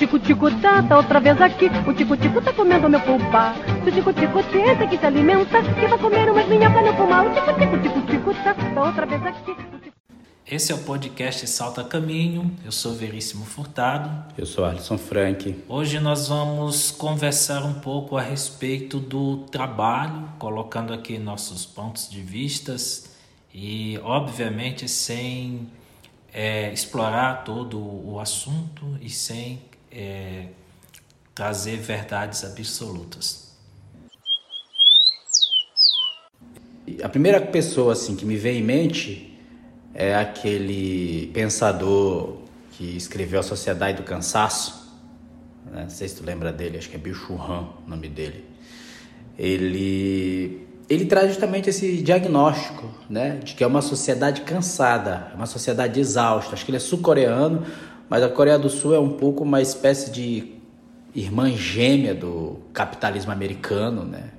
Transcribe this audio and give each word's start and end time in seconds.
tico-tico 0.00 0.50
tá, 0.62 0.82
tá 0.82 0.96
outra 0.96 1.20
vez 1.20 1.38
aqui. 1.42 1.66
O 1.86 1.92
tico-tico 1.92 2.40
tá 2.40 2.54
comendo 2.54 2.88
meu 2.88 3.00
pulpa. 3.00 3.54
Se 3.84 3.90
o 3.90 3.92
tico-tico 3.92 4.42
tenta 4.44 4.86
que 4.86 4.96
se 4.96 5.04
alimenta, 5.04 5.62
que 5.62 5.86
vai 5.86 5.98
comer 5.98 6.30
umas 6.30 6.48
minhocas 6.48 6.86
no 6.86 6.96
pulmão. 6.96 7.26
O 7.30 7.34
tico-tico, 7.34 7.78
tico-tico 7.78 8.34
tá, 8.42 8.54
tá 8.54 8.82
outra 8.82 9.04
vez 9.04 9.22
aqui. 9.26 9.54
Esse 10.50 10.72
é 10.72 10.74
o 10.74 10.78
podcast 10.78 11.46
Salta 11.46 11.84
Caminho. 11.84 12.50
Eu 12.64 12.72
sou 12.72 12.94
Veríssimo 12.94 13.44
Furtado. 13.44 14.24
Eu 14.38 14.46
sou 14.46 14.64
Alisson 14.64 14.96
Frank. 14.96 15.64
Hoje 15.68 16.00
nós 16.00 16.28
vamos 16.28 16.90
conversar 16.90 17.62
um 17.62 17.74
pouco 17.74 18.16
a 18.16 18.22
respeito 18.22 18.98
do 18.98 19.44
trabalho, 19.50 20.30
colocando 20.38 20.94
aqui 20.94 21.18
nossos 21.18 21.66
pontos 21.66 22.08
de 22.08 22.22
vistas 22.22 23.10
e, 23.52 24.00
obviamente, 24.02 24.88
sem 24.88 25.68
é, 26.32 26.72
explorar 26.72 27.44
todo 27.44 27.78
o 27.78 28.18
assunto 28.18 28.96
e 29.02 29.10
sem 29.10 29.60
é, 29.90 30.46
trazer 31.34 31.76
verdades 31.76 32.44
absolutas. 32.44 33.50
A 37.02 37.08
primeira 37.08 37.40
pessoa 37.40 37.92
assim 37.92 38.16
que 38.16 38.24
me 38.24 38.36
vem 38.36 38.58
em 38.58 38.62
mente 38.62 39.38
é 39.94 40.14
aquele 40.14 41.30
pensador 41.32 42.38
que 42.72 42.96
escreveu 42.96 43.40
A 43.40 43.42
Sociedade 43.42 43.98
do 43.98 44.02
Cansaço. 44.02 44.90
Né? 45.70 45.82
Não 45.82 45.90
sei 45.90 46.08
se 46.08 46.16
tu 46.16 46.24
lembra 46.24 46.52
dele, 46.52 46.78
acho 46.78 46.88
que 46.88 46.96
é 46.96 46.98
Bill 46.98 47.14
Churran 47.14 47.68
o 47.86 47.90
nome 47.90 48.08
dele. 48.08 48.44
Ele, 49.38 50.66
ele 50.88 51.06
traz 51.06 51.28
justamente 51.28 51.70
esse 51.70 52.02
diagnóstico 52.02 52.90
né? 53.08 53.40
de 53.42 53.54
que 53.54 53.64
é 53.64 53.66
uma 53.66 53.82
sociedade 53.82 54.42
cansada, 54.42 55.32
uma 55.34 55.46
sociedade 55.46 56.00
exausta. 56.00 56.54
Acho 56.54 56.64
que 56.64 56.70
ele 56.70 56.76
é 56.76 56.80
sul-coreano, 56.80 57.64
mas 58.10 58.24
a 58.24 58.28
Coreia 58.28 58.58
do 58.58 58.68
Sul 58.68 58.92
é 58.92 58.98
um 58.98 59.10
pouco 59.10 59.44
uma 59.44 59.62
espécie 59.62 60.10
de 60.10 60.54
irmã 61.14 61.48
gêmea 61.52 62.12
do 62.12 62.58
capitalismo 62.72 63.30
americano. 63.30 64.04
Né? 64.04 64.30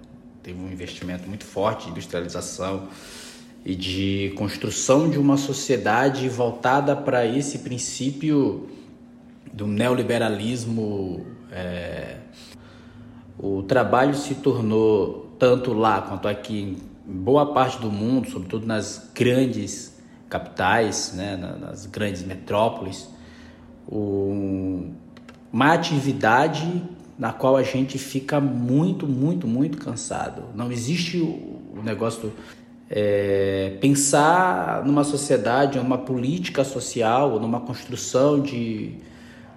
Teve 0.43 0.61
um 0.61 0.69
investimento 0.69 1.25
muito 1.29 1.45
forte 1.45 1.85
de 1.85 1.91
industrialização 1.91 2.89
e 3.63 3.73
de 3.73 4.33
construção 4.35 5.09
de 5.09 5.17
uma 5.17 5.37
sociedade 5.37 6.27
voltada 6.27 6.97
para 6.97 7.25
esse 7.25 7.59
princípio 7.59 8.69
do 9.53 9.65
neoliberalismo. 9.65 11.25
É, 11.49 12.17
o 13.39 13.63
trabalho 13.63 14.15
se 14.15 14.35
tornou, 14.35 15.33
tanto 15.39 15.71
lá 15.71 16.01
quanto 16.01 16.27
aqui, 16.27 16.77
em 17.07 17.13
boa 17.13 17.53
parte 17.53 17.79
do 17.79 17.89
mundo, 17.89 18.29
sobretudo 18.29 18.67
nas 18.67 19.09
grandes 19.15 19.97
capitais, 20.27 21.13
né, 21.15 21.37
nas 21.37 21.85
grandes 21.85 22.21
metrópoles, 22.21 23.09
uma 23.87 25.73
atividade 25.73 26.83
na 27.17 27.31
qual 27.31 27.55
a 27.55 27.63
gente 27.63 27.97
fica 27.97 28.39
muito, 28.39 29.05
muito, 29.05 29.47
muito 29.47 29.77
cansado. 29.77 30.43
Não 30.55 30.71
existe 30.71 31.17
o 31.19 31.81
negócio 31.83 32.31
é, 32.89 33.77
pensar 33.79 34.83
numa 34.85 35.03
sociedade, 35.03 35.77
numa 35.77 35.97
política 35.97 36.63
social, 36.63 37.39
numa 37.39 37.61
construção 37.61 38.41
de 38.41 38.97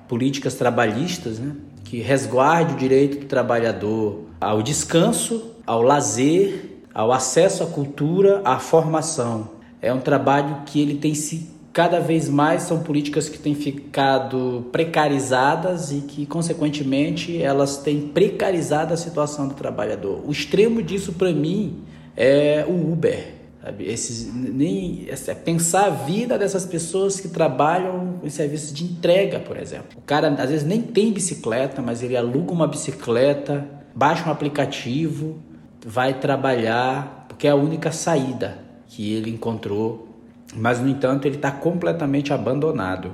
políticas 0.06 0.55
trabalhistas, 0.55 1.39
né, 1.39 1.56
que 1.83 2.00
resguarde 2.00 2.75
o 2.75 2.77
direito 2.77 3.20
do 3.20 3.27
trabalhador 3.27 4.27
ao 4.41 4.62
descanso, 4.62 5.52
ao 5.67 5.83
lazer, 5.83 6.83
ao 6.95 7.12
acesso 7.12 7.64
à 7.64 7.67
cultura, 7.67 8.41
à 8.45 8.58
formação. 8.58 9.50
É 9.83 9.92
um 9.92 10.00
trabalho 10.00 10.62
que 10.67 10.80
ele 10.80 10.95
tem 10.95 11.14
se 11.14 11.53
cada 11.75 11.98
vez 11.98 12.28
mais 12.28 12.62
são 12.62 12.84
políticas 12.84 13.28
que 13.28 13.36
têm 13.36 13.53
ficado 13.53 14.67
precarizadas 14.70 15.91
e 15.91 16.03
que, 16.03 16.25
consequentemente, 16.25 17.42
elas 17.42 17.78
têm 17.78 18.00
precarizado 18.00 18.94
a 18.94 18.97
situação 18.97 19.48
do 19.48 19.55
trabalhador. 19.55 20.22
O 20.25 20.30
extremo 20.30 20.80
disso, 20.80 21.14
para 21.14 21.33
mim, 21.33 21.83
é 22.17 22.64
o 22.68 22.92
Uber. 22.92 23.34
Esses, 23.80 24.33
nem, 24.33 25.08
é 25.08 25.34
pensar 25.34 25.86
a 25.86 25.90
vida 25.90 26.39
dessas 26.39 26.64
pessoas 26.64 27.18
que 27.18 27.29
trabalham 27.29 28.20
em 28.23 28.30
serviços 28.30 28.73
de 28.73 28.84
entrega, 28.84 29.40
por 29.40 29.57
exemplo. 29.57 29.98
O 29.98 30.02
cara 30.02 30.29
às 30.29 30.51
vezes 30.51 30.64
nem 30.64 30.80
tem 30.80 31.13
bicicleta, 31.13 31.83
mas 31.83 32.05
ele 32.05 32.17
aluga 32.17 32.52
uma 32.52 32.68
bicicleta, 32.68 33.67
baixa 33.92 34.29
um 34.29 34.30
aplicativo, 34.30 35.40
vai 35.84 36.14
trabalhar, 36.14 37.27
porque 37.29 37.48
é 37.48 37.51
a 37.51 37.57
única 37.57 37.90
saída 37.90 38.58
que 38.86 39.13
ele 39.13 39.30
encontrou. 39.30 40.14
Mas, 40.54 40.80
no 40.80 40.88
entanto, 40.88 41.26
ele 41.26 41.36
está 41.36 41.50
completamente 41.50 42.32
abandonado. 42.32 43.12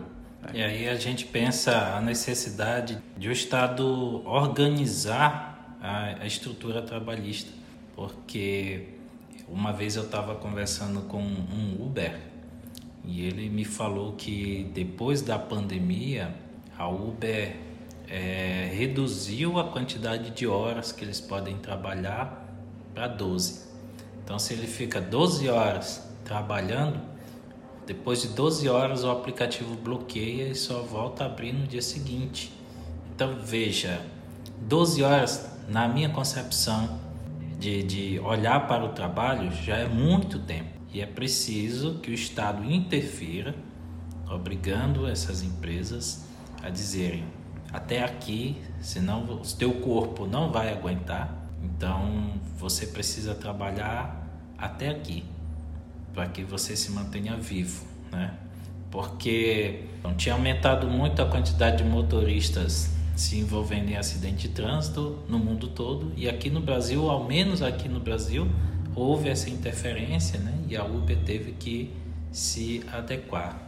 E 0.53 0.63
aí 0.63 0.89
a 0.89 0.97
gente 0.97 1.27
pensa 1.27 1.97
a 1.97 2.01
necessidade 2.01 2.99
de 3.17 3.29
o 3.29 3.33
Estado 3.33 4.23
organizar 4.27 5.77
a, 5.81 6.23
a 6.23 6.27
estrutura 6.27 6.83
trabalhista 6.83 7.61
porque 8.01 8.95
uma 9.47 9.75
vez 9.75 9.95
eu 9.95 10.05
estava 10.05 10.35
conversando 10.35 11.03
com 11.03 11.21
um 11.21 11.77
Uber 11.79 12.19
e 13.05 13.27
ele 13.27 13.51
me 13.51 13.63
falou 13.63 14.13
que 14.13 14.71
depois 14.73 15.21
da 15.21 15.39
pandemia 15.39 16.35
a 16.79 16.89
Uber 16.89 17.57
é, 18.09 18.71
reduziu 18.73 19.59
a 19.59 19.65
quantidade 19.65 20.31
de 20.31 20.47
horas 20.47 20.93
que 20.93 21.05
eles 21.05 21.21
podem 21.21 21.59
trabalhar 21.59 22.49
para 22.95 23.07
12. 23.07 23.69
Então, 24.25 24.39
se 24.39 24.55
ele 24.55 24.67
fica 24.67 24.99
12 24.99 25.51
horas 25.51 26.11
trabalhando, 26.25 27.01
depois 27.91 28.23
de 28.23 28.29
12 28.29 28.69
horas 28.69 29.03
o 29.03 29.11
aplicativo 29.11 29.75
bloqueia 29.75 30.47
e 30.47 30.55
só 30.55 30.81
volta 30.81 31.25
a 31.25 31.27
abrir 31.27 31.53
no 31.53 31.67
dia 31.67 31.83
seguinte. 31.83 32.53
Então, 33.13 33.37
veja, 33.43 34.01
12 34.61 35.03
horas, 35.03 35.59
na 35.69 35.89
minha 35.89 36.09
concepção, 36.09 37.01
de, 37.59 37.83
de 37.83 38.21
olhar 38.21 38.69
para 38.69 38.85
o 38.85 38.91
trabalho 38.91 39.51
já 39.51 39.77
é 39.77 39.89
muito 39.89 40.39
tempo. 40.39 40.71
E 40.93 41.01
é 41.01 41.07
preciso 41.07 41.99
que 41.99 42.13
o 42.13 42.15
Estado 42.15 42.65
interfira, 42.65 43.57
obrigando 44.31 45.09
essas 45.09 45.43
empresas 45.43 46.25
a 46.63 46.71
dizerem 46.71 47.25
até 47.73 48.05
aqui, 48.05 48.63
senão 48.81 49.25
o 49.25 49.43
teu 49.59 49.81
corpo 49.81 50.27
não 50.27 50.53
vai 50.53 50.73
aguentar. 50.73 51.45
Então 51.61 52.35
você 52.57 52.87
precisa 52.87 53.35
trabalhar 53.35 54.29
até 54.57 54.91
aqui 54.91 55.25
para 56.13 56.27
que 56.27 56.43
você 56.43 56.77
se 56.77 56.91
mantenha 56.91 57.37
vivo, 57.37 57.85
né? 58.11 58.35
Porque 58.91 59.85
não 60.03 60.15
tinha 60.15 60.35
aumentado 60.35 60.87
muito 60.89 61.23
a 61.23 61.27
quantidade 61.27 61.83
de 61.83 61.89
motoristas 61.89 62.91
se 63.15 63.39
envolvendo 63.39 63.91
em 63.91 63.97
acidente 63.97 64.49
de 64.49 64.55
trânsito 64.55 65.19
no 65.29 65.39
mundo 65.39 65.69
todo 65.69 66.13
e 66.17 66.29
aqui 66.29 66.49
no 66.49 66.61
Brasil, 66.61 67.11
ao 67.11 67.25
menos 67.25 67.63
aqui 67.63 67.89
no 67.89 68.01
Brasil, 68.01 68.49
houve 68.95 69.29
essa 69.29 69.51
interferência, 69.51 70.39
né? 70.41 70.59
E 70.69 70.77
a 70.77 70.85
Uber 70.85 71.19
teve 71.19 71.53
que 71.53 71.93
se 72.33 72.83
adequar. 72.93 73.61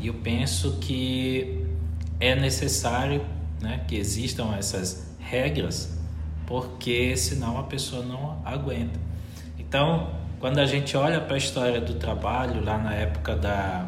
E 0.00 0.06
eu 0.06 0.14
penso 0.14 0.78
que 0.80 1.66
é 2.18 2.34
necessário, 2.34 3.24
né, 3.60 3.84
que 3.88 3.96
existam 3.96 4.54
essas 4.54 5.14
regras, 5.18 5.98
porque 6.46 7.16
senão 7.16 7.58
a 7.58 7.64
pessoa 7.64 8.04
não 8.04 8.40
aguenta. 8.44 8.98
Então, 9.58 10.19
quando 10.40 10.58
a 10.58 10.66
gente 10.66 10.96
olha 10.96 11.20
para 11.20 11.34
a 11.34 11.38
história 11.38 11.80
do 11.80 11.94
trabalho 11.94 12.64
lá 12.64 12.78
na 12.78 12.94
época 12.94 13.36
da, 13.36 13.86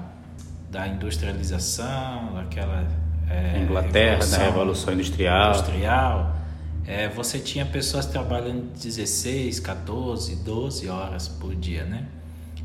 da 0.71 0.87
industrialização, 0.87 2.39
aquela 2.39 2.87
é, 3.29 3.59
Inglaterra, 3.63 4.11
Revolução, 4.11 4.39
da 4.39 4.45
Revolução 4.45 4.95
Industrial. 4.95 5.51
industrial 5.51 6.43
é, 6.87 7.09
você 7.09 7.39
tinha 7.39 7.65
pessoas 7.65 8.07
trabalhando 8.07 8.73
16, 8.75 9.61
14, 9.61 10.37
12 10.37 10.89
horas 10.89 11.29
por 11.29 11.55
dia, 11.55 11.85
né? 11.85 12.07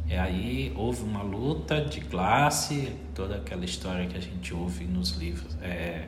E 0.10 0.16
aí 0.16 0.74
houve 0.76 1.04
uma 1.04 1.22
luta 1.22 1.82
de 1.82 2.02
classe, 2.02 2.94
toda 3.14 3.36
aquela 3.36 3.66
história 3.66 4.08
que 4.08 4.18
a 4.18 4.22
gente 4.22 4.54
ouve 4.54 4.86
nos 4.86 5.12
livros, 5.12 5.56
é, 5.62 6.08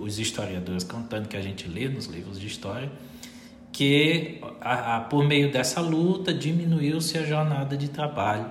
os 0.00 0.18
historiadores 0.18 0.84
contando 0.84 1.28
que 1.28 1.36
a 1.36 1.40
gente 1.40 1.66
lê 1.66 1.88
nos 1.88 2.06
livros 2.06 2.38
de 2.38 2.46
história, 2.46 2.90
que 3.72 4.38
a, 4.60 4.96
a, 4.96 5.00
por 5.00 5.24
meio 5.24 5.50
dessa 5.50 5.80
luta 5.80 6.32
diminuiu-se 6.32 7.16
a 7.18 7.24
jornada 7.24 7.76
de 7.76 7.88
trabalho 7.88 8.50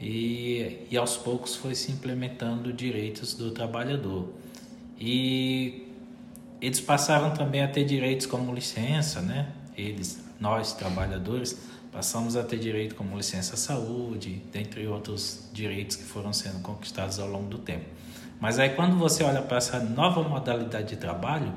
e, 0.00 0.86
e 0.90 0.96
aos 0.96 1.16
poucos 1.16 1.56
foi 1.56 1.74
se 1.74 1.90
implementando 1.92 2.72
direitos 2.72 3.34
do 3.34 3.50
trabalhador. 3.50 4.32
E 4.98 5.86
eles 6.60 6.80
passaram 6.80 7.34
também 7.34 7.62
a 7.62 7.68
ter 7.68 7.84
direitos 7.84 8.26
como 8.26 8.54
licença, 8.54 9.20
né? 9.20 9.52
Eles, 9.76 10.22
nós 10.38 10.72
trabalhadores, 10.72 11.58
passamos 11.90 12.36
a 12.36 12.42
ter 12.42 12.58
direito 12.58 12.94
como 12.94 13.16
licença 13.16 13.56
saúde, 13.56 14.42
dentre 14.52 14.86
outros 14.86 15.48
direitos 15.52 15.96
que 15.96 16.04
foram 16.04 16.32
sendo 16.32 16.60
conquistados 16.60 17.18
ao 17.18 17.28
longo 17.28 17.48
do 17.48 17.58
tempo. 17.58 17.86
Mas 18.40 18.58
aí 18.58 18.70
quando 18.70 18.96
você 18.96 19.22
olha 19.24 19.42
para 19.42 19.58
essa 19.58 19.80
nova 19.80 20.22
modalidade 20.22 20.90
de 20.90 20.96
trabalho, 20.96 21.52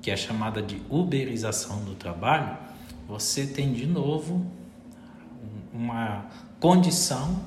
que 0.00 0.10
é 0.10 0.16
chamada 0.16 0.62
de 0.62 0.80
uberização 0.88 1.84
do 1.84 1.94
trabalho, 1.94 2.56
você 3.08 3.46
tem 3.46 3.72
de 3.72 3.86
novo 3.86 4.46
uma 5.72 6.26
condição 6.58 7.40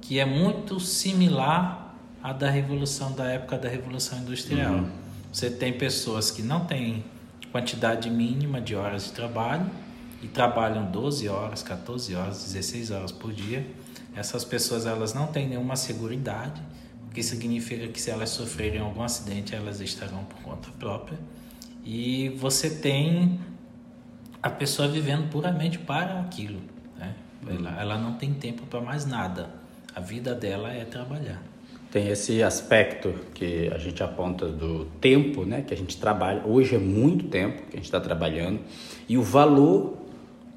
que 0.00 0.18
é 0.18 0.24
muito 0.24 0.78
similar 0.78 1.94
a 2.22 2.32
da 2.32 2.50
revolução 2.50 3.12
da 3.12 3.24
época 3.24 3.58
da 3.58 3.68
revolução 3.68 4.18
industrial. 4.18 4.74
Uhum. 4.74 4.90
Você 5.32 5.50
tem 5.50 5.72
pessoas 5.72 6.30
que 6.30 6.42
não 6.42 6.64
têm 6.64 7.04
quantidade 7.52 8.10
mínima 8.10 8.60
de 8.60 8.74
horas 8.74 9.04
de 9.04 9.12
trabalho 9.12 9.70
e 10.22 10.28
trabalham 10.28 10.90
12 10.90 11.28
horas, 11.28 11.62
14 11.62 12.14
horas, 12.14 12.42
16 12.44 12.90
horas 12.90 13.12
por 13.12 13.32
dia. 13.32 13.66
Essas 14.14 14.44
pessoas 14.44 14.86
elas 14.86 15.12
não 15.12 15.26
têm 15.26 15.48
nenhuma 15.48 15.76
segurança, 15.76 16.52
o 17.08 17.14
que 17.14 17.22
significa 17.22 17.86
que 17.88 18.00
se 18.00 18.10
elas 18.10 18.30
sofrerem 18.30 18.80
algum 18.80 19.02
acidente, 19.02 19.54
elas 19.54 19.80
estarão 19.80 20.24
por 20.24 20.38
conta 20.40 20.70
própria. 20.78 21.18
E 21.86 22.30
você 22.30 22.68
tem 22.68 23.38
a 24.42 24.50
pessoa 24.50 24.88
vivendo 24.88 25.30
puramente 25.30 25.78
para 25.78 26.18
aquilo. 26.18 26.58
Né? 26.98 27.14
Ela, 27.48 27.80
ela 27.80 27.98
não 27.98 28.14
tem 28.14 28.34
tempo 28.34 28.66
para 28.66 28.80
mais 28.80 29.06
nada. 29.06 29.50
A 29.94 30.00
vida 30.00 30.34
dela 30.34 30.72
é 30.72 30.84
trabalhar. 30.84 31.40
Tem 31.92 32.08
esse 32.08 32.42
aspecto 32.42 33.14
que 33.32 33.70
a 33.72 33.78
gente 33.78 34.02
aponta 34.02 34.48
do 34.48 34.86
tempo, 35.00 35.44
né, 35.44 35.62
que 35.62 35.72
a 35.72 35.76
gente 35.76 35.96
trabalha. 35.96 36.42
Hoje 36.44 36.74
é 36.74 36.78
muito 36.78 37.28
tempo 37.28 37.62
que 37.62 37.74
a 37.74 37.76
gente 37.76 37.84
está 37.84 38.00
trabalhando 38.00 38.60
e 39.08 39.16
o 39.16 39.22
valor 39.22 39.96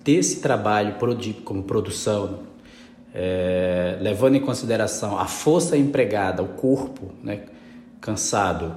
desse 0.03 0.41
trabalho 0.41 0.95
como 1.45 1.63
produção, 1.63 2.39
é, 3.13 3.97
levando 4.01 4.35
em 4.35 4.41
consideração 4.41 5.17
a 5.19 5.25
força 5.25 5.77
empregada, 5.77 6.41
o 6.41 6.49
corpo, 6.49 7.11
né, 7.23 7.43
cansado, 8.01 8.75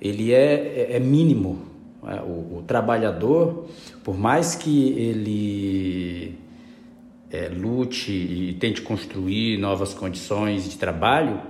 ele 0.00 0.32
é, 0.32 0.88
é, 0.90 0.96
é 0.96 1.00
mínimo. 1.00 1.69
Né? 2.02 2.20
O, 2.22 2.58
o, 2.58 2.64
trabalhador, 2.66 3.66
por 4.02 4.16
mais 4.18 4.54
que 4.54 4.88
ele 4.90 6.38
é, 7.30 7.48
lute 7.48 8.12
e 8.12 8.54
tente 8.54 8.82
construir 8.82 9.58
novas 9.58 9.94
condições 9.94 10.68
de 10.68 10.76
trabalho, 10.76 11.40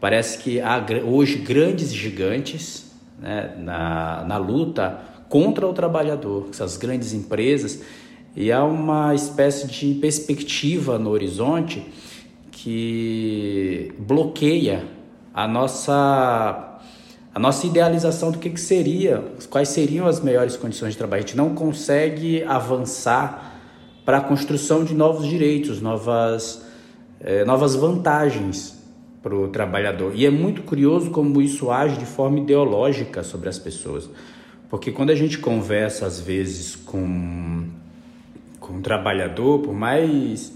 parece 0.00 0.38
que 0.38 0.60
há 0.60 0.84
hoje 1.04 1.38
grandes 1.38 1.92
gigantes 1.92 2.92
né, 3.18 3.54
na, 3.58 4.24
na 4.24 4.36
luta 4.36 5.00
contra 5.28 5.66
o 5.66 5.72
trabalhador, 5.72 6.48
essas 6.50 6.76
grandes 6.76 7.12
empresas, 7.12 7.82
e 8.34 8.52
há 8.52 8.64
uma 8.64 9.14
espécie 9.14 9.66
de 9.66 9.94
perspectiva 9.94 10.98
no 10.98 11.10
horizonte 11.10 11.86
que 12.50 13.92
bloqueia 13.98 14.84
a 15.32 15.46
nossa 15.46 16.67
a 17.34 17.38
nossa 17.38 17.66
idealização 17.66 18.30
do 18.30 18.38
que, 18.38 18.50
que 18.50 18.60
seria, 18.60 19.22
quais 19.50 19.68
seriam 19.68 20.06
as 20.06 20.20
melhores 20.20 20.56
condições 20.56 20.92
de 20.92 20.98
trabalho. 20.98 21.22
A 21.22 21.26
gente 21.26 21.36
não 21.36 21.54
consegue 21.54 22.42
avançar 22.44 23.60
para 24.04 24.18
a 24.18 24.20
construção 24.20 24.84
de 24.84 24.94
novos 24.94 25.26
direitos, 25.26 25.80
novas, 25.80 26.64
é, 27.20 27.44
novas 27.44 27.74
vantagens 27.74 28.76
para 29.22 29.34
o 29.34 29.48
trabalhador. 29.48 30.12
E 30.14 30.24
é 30.24 30.30
muito 30.30 30.62
curioso 30.62 31.10
como 31.10 31.40
isso 31.42 31.70
age 31.70 31.98
de 31.98 32.06
forma 32.06 32.38
ideológica 32.38 33.22
sobre 33.22 33.48
as 33.48 33.58
pessoas. 33.58 34.08
Porque 34.70 34.90
quando 34.90 35.10
a 35.10 35.14
gente 35.14 35.38
conversa, 35.38 36.06
às 36.06 36.20
vezes, 36.20 36.74
com, 36.76 37.66
com 38.58 38.74
um 38.74 38.82
trabalhador, 38.82 39.60
por 39.60 39.74
mais 39.74 40.52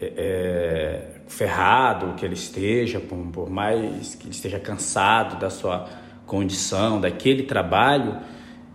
é 0.00 1.11
ferrado 1.32 2.14
que 2.14 2.24
ele 2.24 2.34
esteja, 2.34 3.00
por, 3.00 3.16
por 3.32 3.50
mais 3.50 4.14
que 4.14 4.24
ele 4.24 4.34
esteja 4.34 4.58
cansado 4.58 5.40
da 5.40 5.48
sua 5.48 5.88
condição, 6.26 7.00
daquele 7.00 7.44
trabalho, 7.44 8.18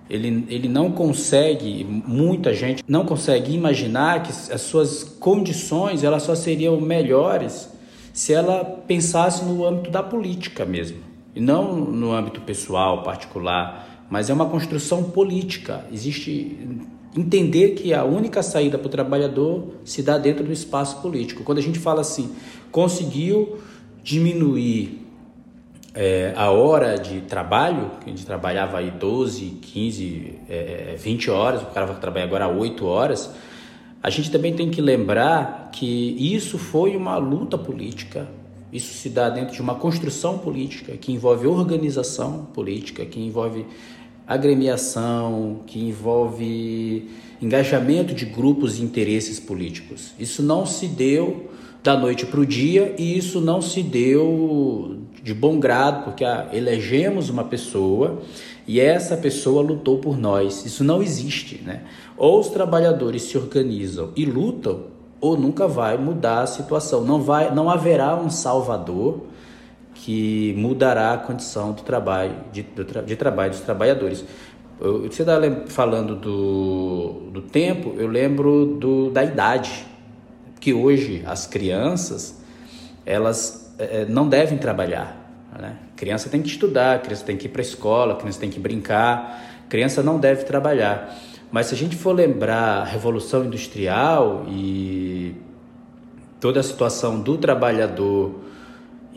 ele, 0.10 0.46
ele 0.50 0.68
não 0.68 0.92
consegue, 0.92 1.86
muita 1.86 2.54
gente 2.54 2.84
não 2.88 3.06
consegue 3.06 3.54
imaginar 3.54 4.24
que 4.24 4.32
as 4.32 4.62
suas 4.62 5.04
condições 5.04 6.04
elas 6.04 6.24
só 6.24 6.34
seriam 6.34 6.80
melhores 6.82 7.70
se 8.12 8.34
ela 8.34 8.66
pensasse 8.66 9.46
no 9.46 9.66
âmbito 9.66 9.92
da 9.92 10.02
política 10.02 10.66
mesmo, 10.66 10.98
e 11.36 11.40
não 11.40 11.76
no 11.76 12.12
âmbito 12.12 12.42
pessoal, 12.42 13.04
particular, 13.04 14.06
mas 14.10 14.30
é 14.30 14.34
uma 14.34 14.48
construção 14.48 15.04
política. 15.04 15.86
Existe 15.92 16.58
entender 17.18 17.70
que 17.70 17.94
a 17.94 18.04
única 18.04 18.44
saída 18.44 18.78
para 18.78 18.88
o 18.88 18.90
trabalhador 18.90 19.74
se 19.84 20.04
dá 20.04 20.18
dentro 20.18 20.44
do 20.44 20.52
espaço 20.52 21.02
político. 21.02 21.44
Quando 21.44 21.58
a 21.58 21.62
gente 21.62 21.80
fala 21.80 22.02
assim, 22.02 22.32
conseguiu 22.72 23.58
diminuir 24.04 25.06
é, 25.94 26.32
a 26.36 26.52
hora 26.52 26.96
de 26.96 27.22
trabalho, 27.22 27.92
que 28.00 28.06
a 28.06 28.10
gente 28.10 28.26
trabalhava 28.26 28.78
aí 28.78 28.92
12, 28.92 29.58
15, 29.62 30.34
é, 30.48 30.96
20 31.00 31.32
horas, 31.32 31.64
o 31.64 31.66
cara 31.68 31.88
vai 31.88 32.00
trabalhar 32.00 32.26
agora 32.26 32.48
8 32.48 32.86
horas, 32.86 33.32
a 34.04 34.10
gente 34.12 34.30
também 34.30 34.54
tem 34.54 34.70
que 34.70 34.80
lembrar 34.80 35.72
que 35.74 36.16
isso 36.20 36.60
foi 36.60 36.96
uma 36.96 37.18
luta 37.18 37.58
política, 37.58 38.28
isso 38.72 38.94
se 38.94 39.10
dá 39.10 39.28
dentro 39.30 39.56
de 39.56 39.62
uma 39.62 39.76
construção 39.76 40.38
política 40.38 40.96
que 40.98 41.12
envolve 41.12 41.48
organização 41.48 42.46
política, 42.54 43.04
que 43.06 43.20
envolve 43.20 43.66
agremiação, 44.28 45.62
que 45.66 45.80
envolve 45.80 47.10
engajamento 47.42 48.14
de 48.14 48.26
grupos 48.26 48.78
e 48.78 48.84
interesses 48.84 49.40
políticos. 49.40 50.14
Isso 50.20 50.44
não 50.44 50.66
se 50.66 50.88
deu 50.88 51.50
da 51.82 51.96
noite 51.96 52.26
para 52.26 52.40
o 52.40 52.46
dia 52.46 52.94
e 52.98 53.18
isso 53.18 53.40
não 53.40 53.62
se 53.62 53.82
deu 53.82 54.98
de 55.24 55.34
bom 55.34 55.60
grado, 55.60 56.04
porque 56.04 56.26
ah, 56.26 56.50
elegemos 56.52 57.30
uma 57.30 57.44
pessoa 57.44 58.22
e 58.68 58.80
essa 58.80 59.16
pessoa 59.16 59.62
lutou 59.62 60.00
por 60.00 60.18
nós. 60.18 60.66
Isso 60.66 60.84
não 60.84 61.02
existe, 61.02 61.62
né? 61.66 61.84
Ou 62.18 62.40
os 62.40 62.50
trabalhadores 62.50 63.24
se 63.24 63.38
organizam 63.38 64.12
e 64.16 64.26
lutam, 64.26 64.86
ou 65.22 65.38
nunca 65.38 65.68
vai 65.68 65.98
mudar 65.98 66.42
a 66.42 66.48
situação. 66.48 67.04
Não 67.04 67.22
vai, 67.22 67.54
não 67.54 67.70
haverá 67.70 68.16
um 68.16 68.30
salvador 68.30 69.22
que 70.08 70.54
mudará 70.56 71.16
a 71.16 71.18
condição 71.18 71.74
do 71.74 71.82
trabalho 71.82 72.38
de, 72.54 72.64
do, 72.64 72.86
de 72.86 73.16
trabalho 73.18 73.52
dos 73.52 73.60
trabalhadores. 73.60 74.24
Você 74.80 75.24
está 75.24 75.34
falando 75.68 76.16
do, 76.16 77.30
do 77.30 77.42
tempo, 77.42 77.94
eu 77.98 78.08
lembro 78.08 78.78
do, 78.80 79.12
da 79.12 79.22
idade, 79.22 79.86
que 80.62 80.74
hoje 80.74 81.24
as 81.28 81.46
crianças 81.46 82.42
elas 83.06 83.76
é, 83.78 84.06
não 84.06 84.30
devem 84.30 84.58
trabalhar. 84.58 85.30
Né? 85.60 85.76
Criança 85.98 86.30
tem 86.30 86.42
que 86.42 86.48
estudar, 86.48 87.02
criança 87.02 87.26
tem 87.26 87.36
que 87.36 87.48
ir 87.48 87.50
para 87.50 87.60
a 87.60 87.66
escola, 87.66 88.16
criança 88.16 88.40
tem 88.40 88.50
que 88.50 88.62
brincar, 88.62 89.66
criança 89.68 90.02
não 90.02 90.18
deve 90.18 90.46
trabalhar. 90.46 91.18
Mas 91.52 91.66
se 91.66 91.76
a 91.76 91.78
gente 91.78 91.98
for 91.98 92.14
lembrar 92.14 92.78
a 92.80 92.84
Revolução 92.86 93.44
Industrial 93.44 94.46
e 94.48 95.36
toda 96.40 96.62
a 96.62 96.64
situação 96.64 97.20
do 97.20 97.38
trabalhador 97.38 98.48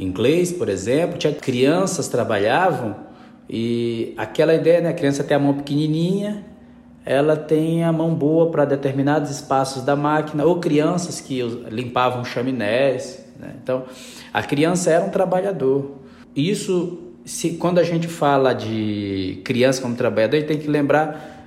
inglês, 0.02 0.52
por 0.52 0.69
exemplo, 0.69 1.19
tinha 1.19 1.32
crianças 1.32 2.08
trabalhavam 2.08 2.97
e 3.49 4.14
aquela 4.17 4.55
ideia, 4.55 4.81
né, 4.81 4.91
a 4.91 4.94
criança 4.94 5.25
tem 5.25 5.37
a 5.37 5.40
mão 5.40 5.54
pequenininha, 5.54 6.45
ela 7.04 7.37
tem 7.37 7.83
a 7.83 7.92
mão 7.92 8.14
boa 8.14 8.50
para 8.50 8.64
determinados 8.64 9.30
espaços 9.30 9.83
da 9.83 9.97
máquina, 9.97 10.45
ou 10.45 10.61
crianças 10.61 11.21
que 11.21 11.42
limpavam 11.69 12.25
chaminés, 12.25 13.25
né? 13.38 13.54
Então, 13.61 13.85
a 14.33 14.42
criança 14.42 14.90
era 14.90 15.04
um 15.04 15.09
trabalhador. 15.09 15.97
Isso, 16.37 16.99
se, 17.25 17.54
quando 17.54 17.78
a 17.78 17.83
gente 17.83 18.07
fala 18.07 18.52
de 18.52 19.40
criança 19.45 19.83
como 19.83 19.97
trabalhador, 19.97 20.37
a 20.37 20.40
gente 20.40 20.49
tem 20.49 20.59
que 20.59 20.69
lembrar 20.69 21.40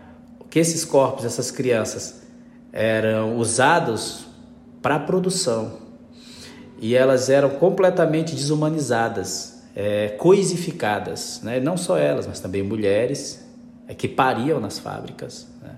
que 0.50 0.60
esses 0.60 0.84
corpos, 0.84 1.24
essas 1.24 1.52
crianças, 1.52 2.24
eram 2.74 3.38
usados 3.38 4.26
para 4.82 4.96
a 4.96 5.00
produção 5.00 5.83
e 6.84 6.96
elas 6.96 7.30
eram 7.30 7.50
completamente 7.52 8.36
desumanizadas, 8.36 9.64
é, 9.74 10.10
coisificadas, 10.10 11.40
né? 11.42 11.58
não 11.58 11.78
só 11.78 11.98
elas, 11.98 12.28
mas 12.28 12.42
também 12.42 12.62
mulheres 12.62 13.42
é, 13.88 13.94
que 13.94 14.06
pariam 14.06 14.60
nas 14.60 14.80
fábricas. 14.80 15.48
Né? 15.62 15.70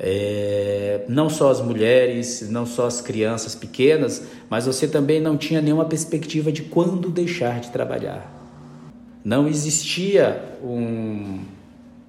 É, 0.00 1.04
não 1.08 1.30
só 1.30 1.48
as 1.48 1.60
mulheres, 1.60 2.50
não 2.50 2.66
só 2.66 2.88
as 2.88 3.00
crianças 3.00 3.54
pequenas, 3.54 4.24
mas 4.50 4.66
você 4.66 4.88
também 4.88 5.20
não 5.20 5.36
tinha 5.36 5.62
nenhuma 5.62 5.84
perspectiva 5.84 6.50
de 6.50 6.62
quando 6.62 7.08
deixar 7.08 7.60
de 7.60 7.70
trabalhar. 7.70 8.28
Não 9.24 9.46
existia 9.46 10.42
um, 10.60 11.38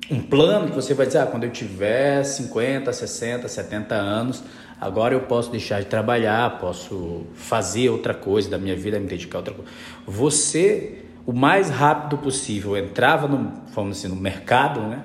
um 0.10 0.22
plano 0.24 0.70
que 0.70 0.76
você 0.76 0.96
vai 0.96 1.06
dizer, 1.06 1.20
ah, 1.20 1.28
quando 1.28 1.44
eu 1.44 1.52
tiver 1.52 2.24
50, 2.24 2.92
60, 2.92 3.48
70 3.48 3.94
anos, 3.94 4.42
agora 4.80 5.14
eu 5.14 5.22
posso 5.22 5.52
deixar 5.52 5.82
de 5.82 5.88
trabalhar, 5.88 6.60
posso 6.60 7.26
fazer 7.34 7.90
outra 7.90 8.14
coisa 8.14 8.50
da 8.50 8.58
minha 8.58 8.76
vida, 8.76 9.00
me 9.00 9.08
dedicar 9.08 9.38
a 9.38 9.40
outra 9.40 9.54
coisa. 9.54 9.72
Você, 10.06 11.06
o 11.26 11.34
mais 11.34 11.70
rápido 11.70 12.18
possível, 12.18 12.78
entrava 12.78 13.28
no, 13.28 13.52
vamos 13.74 13.98
assim, 13.98 14.08
no 14.08 14.16
mercado, 14.16 14.82
né? 14.82 15.04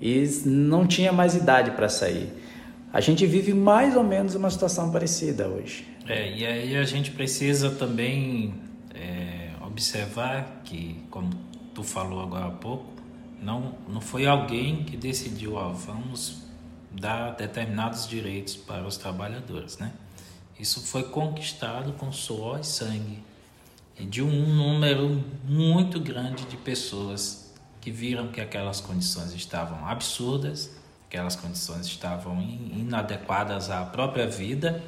E 0.00 0.24
não 0.46 0.86
tinha 0.86 1.12
mais 1.12 1.34
idade 1.34 1.72
para 1.72 1.88
sair. 1.88 2.32
A 2.92 3.00
gente 3.00 3.26
vive 3.26 3.52
mais 3.52 3.94
ou 3.96 4.02
menos 4.02 4.34
uma 4.34 4.50
situação 4.50 4.90
parecida 4.90 5.46
hoje. 5.46 5.86
É, 6.08 6.36
e 6.36 6.46
aí 6.46 6.76
a 6.76 6.84
gente 6.84 7.10
precisa 7.10 7.70
também 7.70 8.54
é, 8.94 9.50
observar 9.64 10.62
que, 10.64 10.96
como 11.10 11.30
tu 11.74 11.82
falou 11.82 12.20
agora 12.20 12.46
há 12.46 12.50
pouco, 12.50 12.86
não, 13.40 13.74
não 13.88 14.00
foi 14.00 14.26
alguém 14.26 14.82
que 14.84 14.96
decidiu, 14.96 15.54
ó, 15.54 15.68
vamos 15.68 16.49
dar 16.90 17.32
determinados 17.32 18.06
direitos 18.06 18.56
para 18.56 18.86
os 18.86 18.96
trabalhadores, 18.96 19.78
né? 19.78 19.92
Isso 20.58 20.80
foi 20.80 21.04
conquistado 21.04 21.92
com 21.92 22.12
suor 22.12 22.60
e 22.60 22.64
sangue 22.64 23.22
de 23.98 24.22
um 24.22 24.54
número 24.54 25.24
muito 25.44 26.00
grande 26.00 26.44
de 26.46 26.56
pessoas 26.56 27.52
que 27.80 27.90
viram 27.90 28.28
que 28.28 28.40
aquelas 28.40 28.80
condições 28.80 29.32
estavam 29.32 29.86
absurdas, 29.86 30.70
aquelas 31.06 31.36
condições 31.36 31.86
estavam 31.86 32.40
inadequadas 32.42 33.70
à 33.70 33.84
própria 33.84 34.26
vida 34.26 34.82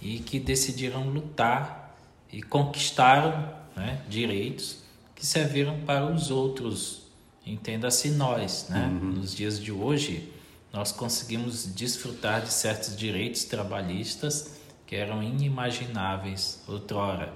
e 0.00 0.18
que 0.18 0.40
decidiram 0.40 1.08
lutar 1.08 1.94
e 2.32 2.42
conquistaram 2.42 3.52
né, 3.76 4.00
direitos 4.08 4.78
que 5.14 5.26
serviram 5.26 5.80
para 5.80 6.06
os 6.06 6.30
outros. 6.30 7.02
Entenda-se 7.44 8.10
nós, 8.10 8.66
né? 8.68 8.86
Uhum. 8.86 9.12
Nos 9.12 9.34
dias 9.34 9.60
de 9.60 9.72
hoje, 9.72 10.30
nós 10.72 10.92
conseguimos 10.92 11.66
desfrutar 11.66 12.42
de 12.42 12.52
certos 12.52 12.96
direitos 12.96 13.44
trabalhistas 13.44 14.60
que 14.86 14.94
eram 14.94 15.22
inimagináveis 15.22 16.62
outrora. 16.66 17.32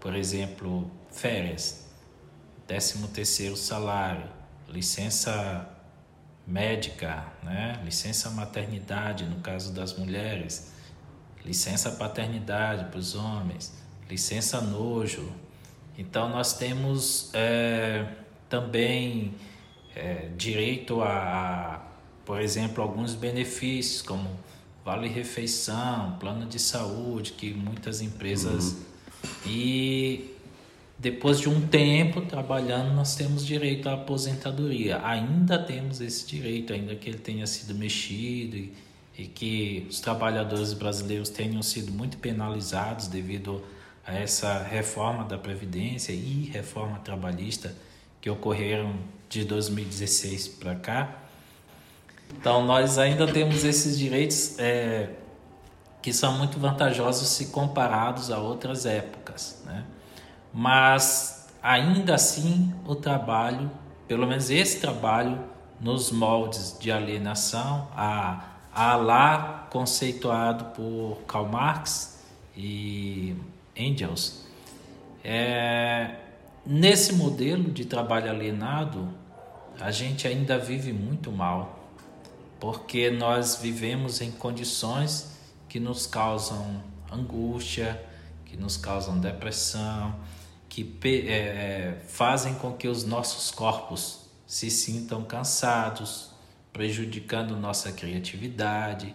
Por 0.00 0.14
exemplo, 0.14 0.90
férias, 1.10 1.86
décimo 2.66 3.08
terceiro 3.08 3.56
salário, 3.56 4.28
licença 4.68 5.68
médica, 6.46 7.26
né? 7.42 7.80
licença 7.84 8.30
maternidade 8.30 9.24
no 9.24 9.40
caso 9.40 9.72
das 9.72 9.96
mulheres, 9.96 10.72
licença 11.44 11.90
paternidade 11.92 12.86
para 12.86 12.98
os 12.98 13.14
homens, 13.14 13.74
licença 14.08 14.60
nojo. 14.60 15.30
Então 15.96 16.28
nós 16.28 16.56
temos 16.56 17.30
é, 17.34 18.06
também 18.48 19.34
é, 19.94 20.28
direito 20.36 21.02
a, 21.02 21.87
por 22.28 22.42
exemplo, 22.42 22.82
alguns 22.82 23.14
benefícios 23.14 24.02
como 24.02 24.28
vale 24.84 25.08
refeição, 25.08 26.18
plano 26.20 26.44
de 26.44 26.58
saúde 26.58 27.32
que 27.32 27.54
muitas 27.54 28.02
empresas 28.02 28.72
uhum. 28.72 29.28
e 29.46 30.34
depois 30.98 31.40
de 31.40 31.48
um 31.48 31.66
tempo 31.66 32.20
trabalhando, 32.20 32.92
nós 32.94 33.14
temos 33.16 33.46
direito 33.46 33.88
à 33.88 33.94
aposentadoria. 33.94 35.00
Ainda 35.06 35.58
temos 35.58 36.02
esse 36.02 36.26
direito, 36.26 36.74
ainda 36.74 36.94
que 36.94 37.08
ele 37.08 37.18
tenha 37.18 37.46
sido 37.46 37.74
mexido 37.74 38.56
e, 38.56 38.74
e 39.16 39.24
que 39.24 39.86
os 39.88 39.98
trabalhadores 39.98 40.74
brasileiros 40.74 41.30
tenham 41.30 41.62
sido 41.62 41.92
muito 41.92 42.18
penalizados 42.18 43.08
devido 43.08 43.64
a 44.04 44.12
essa 44.12 44.62
reforma 44.64 45.24
da 45.24 45.38
Previdência 45.38 46.12
e 46.12 46.50
reforma 46.52 46.98
trabalhista 46.98 47.74
que 48.20 48.28
ocorreram 48.28 48.96
de 49.30 49.44
2016 49.44 50.48
para 50.48 50.74
cá. 50.74 51.17
Então, 52.36 52.64
nós 52.64 52.98
ainda 52.98 53.26
temos 53.26 53.64
esses 53.64 53.98
direitos 53.98 54.58
é, 54.58 55.10
que 56.02 56.12
são 56.12 56.36
muito 56.38 56.58
vantajosos 56.58 57.28
se 57.28 57.46
comparados 57.46 58.30
a 58.30 58.38
outras 58.38 58.86
épocas. 58.86 59.62
Né? 59.64 59.84
mas 60.52 61.48
ainda 61.62 62.14
assim 62.14 62.74
o 62.86 62.94
trabalho, 62.94 63.70
pelo 64.06 64.26
menos 64.26 64.50
esse 64.50 64.80
trabalho, 64.80 65.38
nos 65.80 66.10
moldes 66.10 66.76
de 66.80 66.90
alienação, 66.90 67.88
a, 67.94 68.44
a 68.74 68.96
lá 68.96 69.68
conceituado 69.70 70.64
por 70.74 71.18
Karl 71.26 71.46
Marx 71.46 72.24
e 72.56 73.36
Engels, 73.76 74.44
é, 75.22 76.16
nesse 76.66 77.12
modelo 77.12 77.70
de 77.70 77.84
trabalho 77.84 78.30
alienado, 78.30 79.08
a 79.80 79.92
gente 79.92 80.26
ainda 80.26 80.58
vive 80.58 80.92
muito 80.92 81.30
mal, 81.30 81.77
porque 82.60 83.10
nós 83.10 83.56
vivemos 83.56 84.20
em 84.20 84.30
condições 84.30 85.32
que 85.68 85.78
nos 85.78 86.06
causam 86.06 86.82
angústia, 87.10 88.02
que 88.44 88.56
nos 88.56 88.76
causam 88.76 89.18
depressão, 89.18 90.14
que 90.68 90.98
é, 91.04 91.08
é, 91.08 92.02
fazem 92.08 92.54
com 92.54 92.72
que 92.72 92.88
os 92.88 93.04
nossos 93.04 93.50
corpos 93.50 94.20
se 94.46 94.70
sintam 94.70 95.24
cansados, 95.24 96.30
prejudicando 96.72 97.56
nossa 97.56 97.92
criatividade. 97.92 99.14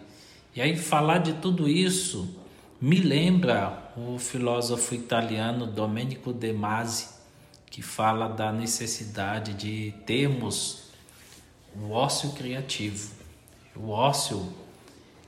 E 0.54 0.60
aí, 0.60 0.76
falar 0.76 1.18
de 1.18 1.34
tudo 1.34 1.68
isso 1.68 2.36
me 2.80 2.98
lembra 2.98 3.92
o 3.96 4.18
filósofo 4.18 4.94
italiano 4.94 5.66
Domenico 5.66 6.32
De 6.32 6.52
Masi, 6.52 7.08
que 7.70 7.82
fala 7.82 8.28
da 8.28 8.52
necessidade 8.52 9.54
de 9.54 9.92
termos 10.06 10.84
o 11.76 11.90
ócio 11.90 12.30
criativo. 12.32 13.13
O 13.76 13.90
ócio 13.90 14.52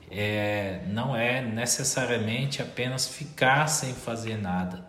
é, 0.09 0.83
não 0.87 1.15
é 1.15 1.41
necessariamente 1.41 2.61
apenas 2.61 3.07
ficar 3.07 3.67
sem 3.67 3.93
fazer 3.93 4.37
nada 4.37 4.87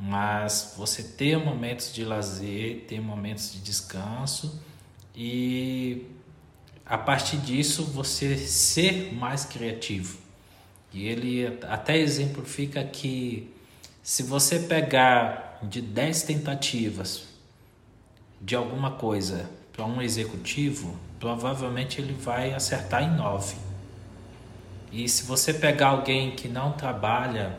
mas 0.00 0.72
você 0.78 1.02
ter 1.02 1.36
momentos 1.36 1.92
de 1.92 2.06
lazer, 2.06 2.86
ter 2.88 3.02
momentos 3.02 3.52
de 3.52 3.60
descanso 3.60 4.58
e 5.14 6.06
a 6.86 6.96
partir 6.96 7.36
disso 7.36 7.84
você 7.84 8.34
ser 8.38 9.12
mais 9.12 9.44
criativo. 9.44 10.18
E 10.90 11.06
ele 11.06 11.58
até 11.68 11.98
exemplifica 11.98 12.82
que 12.82 13.52
se 14.02 14.22
você 14.22 14.60
pegar 14.60 15.58
de 15.62 15.82
10 15.82 16.22
tentativas 16.22 17.24
de 18.40 18.56
alguma 18.56 18.92
coisa 18.92 19.50
para 19.70 19.84
um 19.84 20.00
executivo, 20.00 20.98
provavelmente 21.20 22.00
ele 22.00 22.14
vai 22.14 22.54
acertar 22.54 23.02
em 23.04 23.14
9. 23.14 23.54
E 24.90 25.08
se 25.08 25.24
você 25.24 25.54
pegar 25.54 25.88
alguém 25.88 26.32
que 26.32 26.48
não 26.48 26.72
trabalha, 26.72 27.56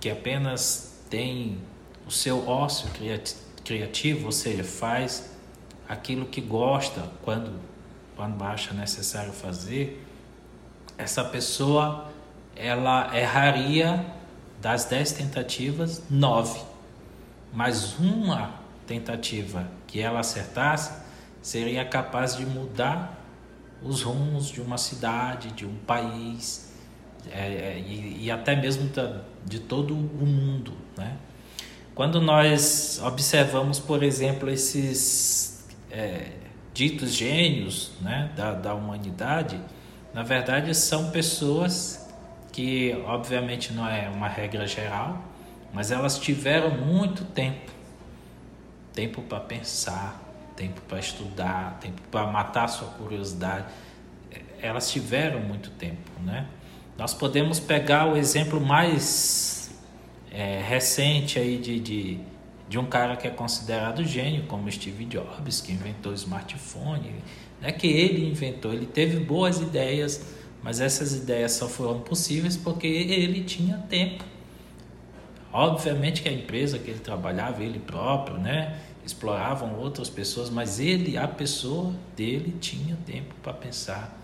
que 0.00 0.10
apenas 0.10 1.00
tem 1.08 1.58
o 2.06 2.10
seu 2.10 2.46
ócio 2.46 2.90
criativo, 3.64 4.26
ou 4.26 4.32
seja, 4.32 4.64
faz 4.64 5.30
aquilo 5.88 6.26
que 6.26 6.40
gosta 6.40 7.08
quando, 7.22 7.58
quando 8.16 8.42
acha 8.42 8.74
necessário 8.74 9.32
fazer, 9.32 10.04
essa 10.98 11.24
pessoa 11.24 12.10
ela 12.56 13.16
erraria 13.16 14.04
das 14.60 14.84
dez 14.84 15.12
tentativas, 15.12 16.02
nove. 16.10 16.60
Mas 17.52 17.98
uma 17.98 18.52
tentativa 18.86 19.68
que 19.86 20.00
ela 20.00 20.20
acertasse 20.20 21.03
seria 21.44 21.84
capaz 21.84 22.34
de 22.38 22.46
mudar 22.46 23.22
os 23.82 24.00
rumos 24.00 24.48
de 24.48 24.62
uma 24.62 24.78
cidade, 24.78 25.50
de 25.50 25.66
um 25.66 25.76
país, 25.76 26.72
é, 27.30 27.38
é, 27.38 27.84
e, 27.86 28.24
e, 28.24 28.30
até 28.30 28.56
mesmo 28.56 28.88
da, 28.88 29.20
de 29.44 29.60
todo 29.60 29.92
o 29.92 30.26
mundo. 30.26 30.72
Né? 30.96 31.18
Quando 31.94 32.18
nós 32.18 32.98
observamos, 33.04 33.78
por 33.78 34.02
exemplo, 34.02 34.48
esses 34.48 35.68
é, 35.90 36.32
ditos 36.72 37.12
gênios 37.12 37.92
né, 38.00 38.30
da, 38.34 38.54
da 38.54 38.74
humanidade, 38.74 39.60
na 40.14 40.22
verdade 40.22 40.74
são 40.74 41.10
pessoas 41.10 42.08
que, 42.52 42.96
obviamente, 43.04 43.70
não 43.74 43.86
é 43.86 44.08
uma 44.08 44.28
regra 44.28 44.66
geral, 44.66 45.22
mas 45.74 45.90
elas 45.90 46.18
tiveram 46.18 46.70
muito 46.70 47.22
tempo 47.22 47.74
tempo 48.94 49.20
para 49.22 49.40
pensar, 49.40 50.22
tempo 50.56 50.80
para 50.82 50.98
estudar, 50.98 51.78
tempo 51.80 52.00
para 52.10 52.26
matar 52.26 52.68
sua 52.68 52.88
curiosidade. 52.88 53.66
Elas 54.60 54.90
tiveram 54.90 55.40
muito 55.40 55.70
tempo, 55.70 56.10
né? 56.22 56.46
Nós 56.96 57.12
podemos 57.12 57.58
pegar 57.58 58.06
o 58.06 58.16
exemplo 58.16 58.60
mais 58.60 59.74
é, 60.30 60.60
recente 60.60 61.38
aí 61.38 61.58
de, 61.58 61.80
de, 61.80 62.20
de, 62.68 62.78
um 62.78 62.86
cara 62.86 63.16
que 63.16 63.26
é 63.26 63.30
considerado 63.30 64.04
gênio, 64.04 64.44
como 64.44 64.70
Steve 64.70 65.04
Jobs, 65.04 65.60
que 65.60 65.72
inventou 65.72 66.12
o 66.12 66.14
smartphone. 66.14 67.16
Não 67.60 67.68
é 67.68 67.72
que 67.72 67.88
ele 67.88 68.28
inventou, 68.28 68.72
ele 68.72 68.86
teve 68.86 69.18
boas 69.18 69.60
ideias, 69.60 70.34
mas 70.62 70.80
essas 70.80 71.14
ideias 71.14 71.52
só 71.52 71.68
foram 71.68 72.00
possíveis 72.00 72.56
porque 72.56 72.86
ele 72.86 73.42
tinha 73.42 73.78
tempo. 73.88 74.24
Obviamente 75.52 76.22
que 76.22 76.28
a 76.28 76.32
empresa 76.32 76.78
que 76.78 76.90
ele 76.90 77.00
trabalhava, 77.00 77.62
ele 77.62 77.78
próprio, 77.78 78.38
né, 78.38 78.76
exploravam 79.04 79.78
outras 79.78 80.08
pessoas, 80.08 80.48
mas 80.50 80.80
ele, 80.80 81.16
a 81.16 81.28
pessoa 81.28 81.92
dele, 82.16 82.56
tinha 82.60 82.96
tempo 83.04 83.34
para 83.42 83.52
pensar 83.52 84.18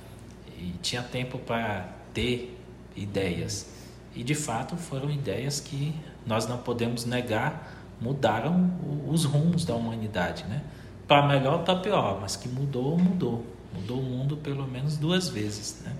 e 0.58 0.74
tinha 0.82 1.02
tempo 1.02 1.38
para 1.38 1.88
ter 2.12 2.58
ideias. 2.96 3.68
E 4.14 4.22
de 4.22 4.34
fato 4.34 4.76
foram 4.76 5.10
ideias 5.10 5.60
que 5.60 5.94
nós 6.26 6.46
não 6.46 6.58
podemos 6.58 7.04
negar, 7.04 7.76
mudaram 8.00 8.70
os 9.08 9.24
rumos 9.24 9.64
da 9.64 9.74
humanidade, 9.74 10.44
né? 10.44 10.62
Para 11.06 11.26
melhor 11.26 11.58
ou 11.58 11.64
para 11.64 11.76
pior, 11.76 12.18
mas 12.20 12.36
que 12.36 12.48
mudou, 12.48 12.98
mudou. 12.98 13.44
Mudou 13.72 14.00
o 14.00 14.02
mundo 14.02 14.36
pelo 14.36 14.66
menos 14.66 14.96
duas 14.96 15.28
vezes, 15.28 15.82
né? 15.84 15.94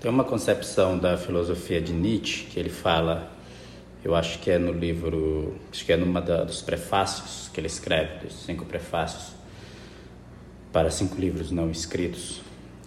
Tem 0.00 0.10
uma 0.10 0.24
concepção 0.24 0.98
da 0.98 1.16
filosofia 1.16 1.80
de 1.80 1.92
Nietzsche 1.92 2.46
que 2.46 2.58
ele 2.58 2.68
fala, 2.68 3.30
eu 4.04 4.14
acho 4.14 4.38
que 4.40 4.50
é 4.50 4.58
no 4.58 4.72
livro, 4.72 5.54
acho 5.70 5.84
que 5.84 5.92
é 5.92 5.96
numa 5.96 6.20
da, 6.20 6.44
dos 6.44 6.60
prefácios 6.60 7.48
que 7.52 7.60
ele 7.60 7.68
escreve, 7.68 8.26
dos 8.26 8.44
cinco 8.44 8.64
prefácios 8.64 9.32
para 10.72 10.90
cinco 10.90 11.20
livros 11.20 11.50
não 11.50 11.70
escritos. 11.70 12.40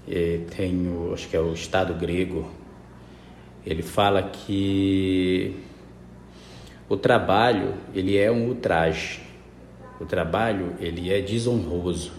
E 0.08 0.40
tem 0.56 0.88
o, 0.88 1.14
acho 1.14 1.30
que 1.30 1.38
é 1.38 1.40
o 1.40 1.54
Estado 1.54 1.94
Grego, 1.94 2.52
ele 3.66 3.82
fala 3.82 4.22
que 4.24 5.56
o 6.90 6.98
trabalho 6.98 7.74
ele 7.94 8.18
é 8.18 8.30
um 8.32 8.48
ultraje, 8.50 9.22
o 10.00 10.06
trabalho 10.06 10.76
ele 10.80 11.12
é 11.12 11.22
desonroso. 11.22 12.12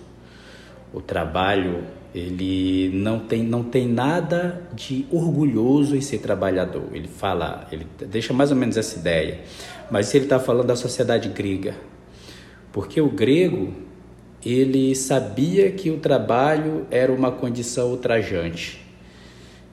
o 0.93 1.01
trabalho 1.01 1.85
ele 2.19 2.91
não 2.95 3.19
tem, 3.19 3.43
não 3.43 3.63
tem 3.63 3.87
nada 3.87 4.63
de 4.75 5.05
orgulhoso 5.11 5.95
em 5.95 6.01
ser 6.01 6.19
trabalhador. 6.19 6.85
Ele 6.93 7.09
fala, 7.09 7.69
ele 7.71 7.87
deixa 8.09 8.33
mais 8.33 8.51
ou 8.51 8.57
menos 8.57 8.79
essa 8.79 8.99
ideia. 8.99 9.41
Mas 9.91 10.15
ele 10.15 10.25
está 10.25 10.41
falando 10.41 10.67
da 10.67 10.77
sociedade 10.77 11.29
grega. 11.29 11.75
Porque 12.73 13.03
o 13.03 13.11
grego, 13.11 13.73
ele 14.45 14.95
sabia 14.95 15.71
que 15.71 15.91
o 15.91 15.99
trabalho 15.99 16.87
era 16.91 17.13
uma 17.13 17.31
condição 17.31 17.91
ultrajante. 17.91 18.83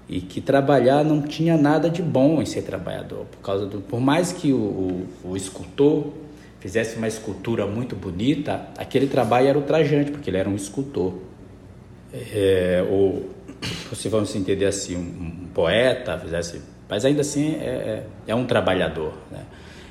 E 0.09 0.19
que 0.19 0.41
trabalhar 0.41 1.03
não 1.05 1.21
tinha 1.21 1.55
nada 1.55 1.89
de 1.89 2.01
bom 2.01 2.41
em 2.41 2.45
ser 2.45 2.63
trabalhador. 2.63 3.25
Por, 3.25 3.39
causa 3.39 3.65
do, 3.65 3.79
por 3.79 4.01
mais 4.01 4.33
que 4.33 4.51
o, 4.51 4.57
o, 4.57 5.07
o 5.31 5.37
escultor 5.37 6.11
fizesse 6.59 6.97
uma 6.97 7.07
escultura 7.07 7.65
muito 7.65 7.95
bonita, 7.95 8.67
aquele 8.77 9.07
trabalho 9.07 9.47
era 9.47 9.57
ultrajante, 9.57 10.11
porque 10.11 10.29
ele 10.29 10.37
era 10.37 10.49
um 10.49 10.55
escultor 10.55 11.13
é, 12.13 12.85
ou 12.89 13.29
se 13.93 14.07
vamos 14.07 14.35
entender 14.35 14.65
assim, 14.65 14.95
um, 14.95 15.43
um 15.45 15.47
poeta, 15.53 16.17
fizesse, 16.19 16.61
mas 16.87 17.03
ainda 17.05 17.21
assim 17.21 17.55
é, 17.55 17.65
é, 17.65 18.03
é 18.27 18.35
um 18.35 18.45
trabalhador. 18.45 19.13
Né? 19.31 19.43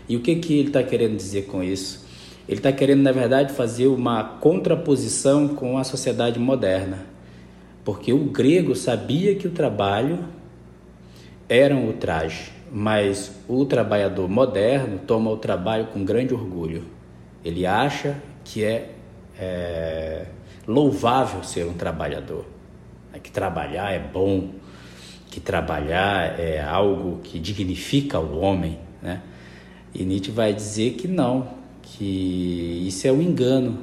E 0.08 0.16
o 0.16 0.20
que, 0.20 0.36
que 0.36 0.58
ele 0.58 0.68
está 0.68 0.82
querendo 0.82 1.16
dizer 1.16 1.46
com 1.46 1.62
isso? 1.62 2.06
Ele 2.48 2.58
está 2.58 2.72
querendo, 2.72 3.02
na 3.02 3.12
verdade, 3.12 3.52
fazer 3.52 3.86
uma 3.86 4.22
contraposição 4.24 5.48
com 5.48 5.78
a 5.78 5.84
sociedade 5.84 6.38
moderna. 6.38 7.06
Porque 7.84 8.12
o 8.12 8.18
grego 8.18 8.74
sabia 8.76 9.34
que 9.34 9.46
o 9.46 9.50
trabalho 9.50 10.24
era 11.48 11.74
um 11.74 11.86
ultraje, 11.86 12.52
mas 12.70 13.32
o 13.48 13.64
trabalhador 13.64 14.28
moderno 14.28 14.98
toma 15.06 15.30
o 15.30 15.36
trabalho 15.36 15.86
com 15.86 16.04
grande 16.04 16.34
orgulho. 16.34 16.84
Ele 17.44 17.66
acha 17.66 18.16
que 18.44 18.64
é, 18.64 18.90
é 19.38 20.26
louvável 20.66 21.42
ser 21.42 21.66
um 21.66 21.74
trabalhador, 21.74 22.46
né? 23.12 23.18
que 23.18 23.30
trabalhar 23.30 23.92
é 23.92 23.98
bom, 23.98 24.50
que 25.30 25.40
trabalhar 25.40 26.38
é 26.38 26.62
algo 26.62 27.20
que 27.22 27.38
dignifica 27.38 28.18
o 28.18 28.38
homem, 28.38 28.78
né? 29.00 29.22
E 29.94 30.04
Nietzsche 30.04 30.30
vai 30.30 30.54
dizer 30.54 30.92
que 30.92 31.06
não, 31.06 31.48
que 31.82 32.84
isso 32.86 33.06
é 33.06 33.12
um 33.12 33.20
engano. 33.20 33.78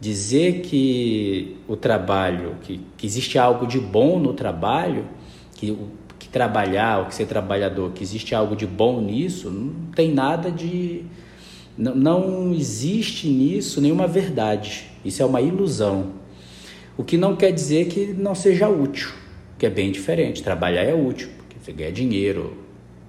Dizer 0.00 0.62
que 0.62 1.58
o 1.68 1.76
trabalho, 1.76 2.56
que, 2.62 2.80
que 2.96 3.06
existe 3.06 3.38
algo 3.38 3.66
de 3.66 3.78
bom 3.78 4.18
no 4.18 4.34
trabalho, 4.34 5.06
que, 5.54 5.76
que 6.18 6.28
trabalhar, 6.28 6.98
ou 6.98 7.06
que 7.06 7.14
ser 7.14 7.26
trabalhador, 7.26 7.92
que 7.92 8.02
existe 8.02 8.34
algo 8.34 8.56
de 8.56 8.66
bom 8.66 9.00
nisso, 9.00 9.48
não 9.48 9.92
tem 9.92 10.12
nada 10.12 10.50
de. 10.50 11.04
Não, 11.78 11.94
não 11.94 12.52
existe 12.52 13.28
nisso 13.28 13.80
nenhuma 13.80 14.06
verdade. 14.06 14.91
Isso 15.04 15.22
é 15.22 15.26
uma 15.26 15.40
ilusão. 15.40 16.12
O 16.96 17.04
que 17.04 17.16
não 17.16 17.34
quer 17.34 17.52
dizer 17.52 17.86
que 17.86 18.06
não 18.06 18.34
seja 18.34 18.68
útil, 18.68 19.10
que 19.58 19.66
é 19.66 19.70
bem 19.70 19.90
diferente. 19.90 20.42
Trabalhar 20.42 20.82
é 20.82 20.94
útil, 20.94 21.30
porque 21.38 21.56
você 21.58 21.72
ganha 21.72 21.92
dinheiro 21.92 22.56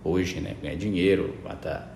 hoje, 0.04 0.40
né? 0.40 0.56
Ganha 0.62 0.76
dinheiro, 0.76 1.36
mata, 1.44 1.88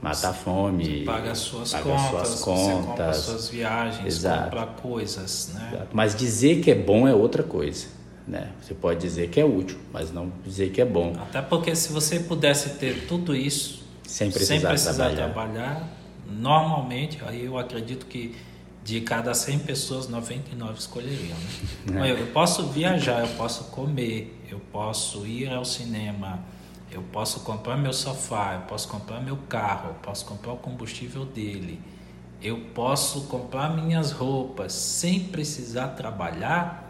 mata 0.00 0.30
a 0.30 0.32
fome. 0.32 1.00
Você 1.00 1.04
paga 1.04 1.30
as 1.30 1.38
suas 1.38 1.72
paga 1.72 1.84
contas, 1.84 2.28
suas 2.28 2.40
contas, 2.40 2.76
você 2.76 2.86
compra 2.86 3.12
suas 3.12 3.48
viagens, 3.48 4.06
Exato. 4.06 4.44
compra 4.44 4.66
coisas, 4.66 5.50
né? 5.54 5.70
Exato. 5.72 5.88
Mas 5.92 6.14
dizer 6.14 6.60
que 6.60 6.70
é 6.70 6.74
bom 6.74 7.06
é 7.06 7.14
outra 7.14 7.42
coisa. 7.42 7.86
Né? 8.26 8.50
Você 8.60 8.74
pode 8.74 9.00
dizer 9.00 9.28
que 9.28 9.40
é 9.40 9.44
útil, 9.44 9.78
mas 9.92 10.12
não 10.12 10.32
dizer 10.44 10.70
que 10.70 10.80
é 10.80 10.84
bom. 10.84 11.12
Até 11.16 11.40
porque 11.40 11.76
se 11.76 11.92
você 11.92 12.18
pudesse 12.18 12.70
ter 12.70 13.06
tudo 13.06 13.36
isso 13.36 13.84
sem 14.02 14.32
precisar, 14.32 14.54
sem 14.54 14.66
precisar 14.66 15.10
trabalhar. 15.10 15.32
trabalhar, 15.32 15.88
normalmente, 16.28 17.18
aí 17.24 17.44
eu 17.44 17.56
acredito 17.56 18.06
que 18.06 18.34
de 18.86 19.00
cada 19.00 19.34
100 19.34 19.58
pessoas, 19.60 20.08
99 20.08 20.78
escolheriam. 20.78 21.36
Né? 21.90 22.08
É. 22.08 22.12
Eu, 22.12 22.18
eu, 22.18 22.26
posso 22.28 22.68
viajar, 22.68 23.20
eu 23.20 23.36
posso 23.36 23.64
comer, 23.64 24.40
eu 24.48 24.60
posso 24.70 25.26
ir 25.26 25.50
ao 25.50 25.64
cinema, 25.64 26.38
eu 26.92 27.02
posso 27.02 27.40
comprar 27.40 27.76
meu 27.76 27.92
sofá, 27.92 28.54
eu 28.54 28.60
posso 28.60 28.86
comprar 28.86 29.20
meu 29.20 29.36
carro, 29.48 29.88
eu 29.88 29.94
posso 29.94 30.24
comprar 30.24 30.52
o 30.52 30.56
combustível 30.56 31.24
dele, 31.24 31.80
eu 32.40 32.60
posso 32.76 33.22
comprar 33.22 33.70
minhas 33.70 34.12
roupas 34.12 34.72
sem 34.72 35.18
precisar 35.18 35.88
trabalhar. 35.88 36.84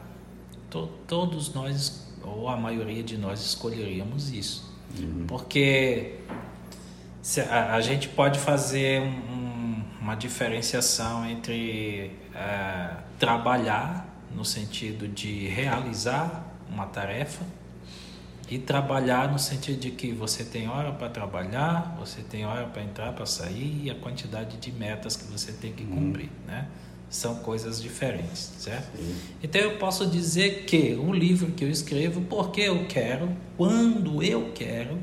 To, 0.68 0.88
todos 1.06 1.54
nós, 1.54 2.12
ou 2.22 2.46
a 2.46 2.58
maioria 2.58 3.02
de 3.02 3.16
nós, 3.16 3.40
escolheríamos 3.40 4.30
isso. 4.30 4.70
Uhum. 4.98 5.24
Porque 5.26 6.18
a, 7.48 7.76
a, 7.76 7.80
gente 7.80 8.08
pode 8.08 8.38
fazer 8.38 9.00
um, 9.00 9.35
uma 10.06 10.14
diferenciação 10.14 11.28
entre 11.28 12.12
é, 12.32 12.90
trabalhar 13.18 14.06
no 14.32 14.44
sentido 14.44 15.08
de 15.08 15.48
realizar 15.48 16.46
uma 16.70 16.86
tarefa 16.86 17.44
e 18.48 18.56
trabalhar 18.56 19.32
no 19.32 19.38
sentido 19.40 19.80
de 19.80 19.90
que 19.90 20.12
você 20.12 20.44
tem 20.44 20.68
hora 20.68 20.92
para 20.92 21.08
trabalhar, 21.08 21.96
você 21.98 22.22
tem 22.22 22.46
hora 22.46 22.66
para 22.66 22.82
entrar, 22.84 23.14
para 23.14 23.26
sair 23.26 23.82
e 23.82 23.90
a 23.90 23.96
quantidade 23.96 24.58
de 24.58 24.70
metas 24.70 25.16
que 25.16 25.24
você 25.24 25.50
tem 25.50 25.72
que 25.72 25.82
uhum. 25.82 25.96
cumprir, 25.96 26.30
né? 26.46 26.68
São 27.10 27.36
coisas 27.36 27.82
diferentes, 27.82 28.52
certo? 28.58 28.96
Sim. 28.96 29.16
Então 29.42 29.60
eu 29.60 29.76
posso 29.76 30.06
dizer 30.06 30.66
que 30.66 30.94
o 30.94 31.12
livro 31.12 31.50
que 31.50 31.64
eu 31.64 31.70
escrevo, 31.70 32.20
porque 32.20 32.60
eu 32.60 32.86
quero, 32.86 33.36
quando 33.56 34.22
eu 34.22 34.52
quero, 34.54 35.00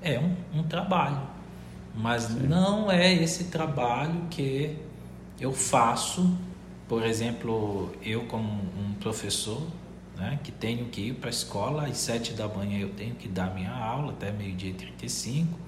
é 0.00 0.20
um, 0.20 0.36
um 0.54 0.62
trabalho. 0.62 1.31
Mas 1.94 2.24
Sim. 2.24 2.46
não 2.48 2.90
é 2.90 3.12
esse 3.12 3.44
trabalho 3.44 4.26
que 4.30 4.76
eu 5.40 5.52
faço, 5.52 6.36
por 6.88 7.04
exemplo, 7.04 7.92
eu 8.02 8.24
como 8.26 8.48
um 8.48 8.94
professor, 9.00 9.62
né, 10.16 10.38
que 10.42 10.52
tenho 10.52 10.86
que 10.86 11.08
ir 11.08 11.14
para 11.14 11.28
a 11.28 11.30
escola 11.30 11.86
às 11.86 11.96
sete 11.96 12.32
da 12.32 12.46
manhã 12.48 12.78
eu 12.78 12.90
tenho 12.90 13.14
que 13.14 13.28
dar 13.28 13.54
minha 13.54 13.72
aula 13.72 14.12
até 14.12 14.30
meio-dia 14.30 14.70
e 14.70 14.74
35, 14.74 15.58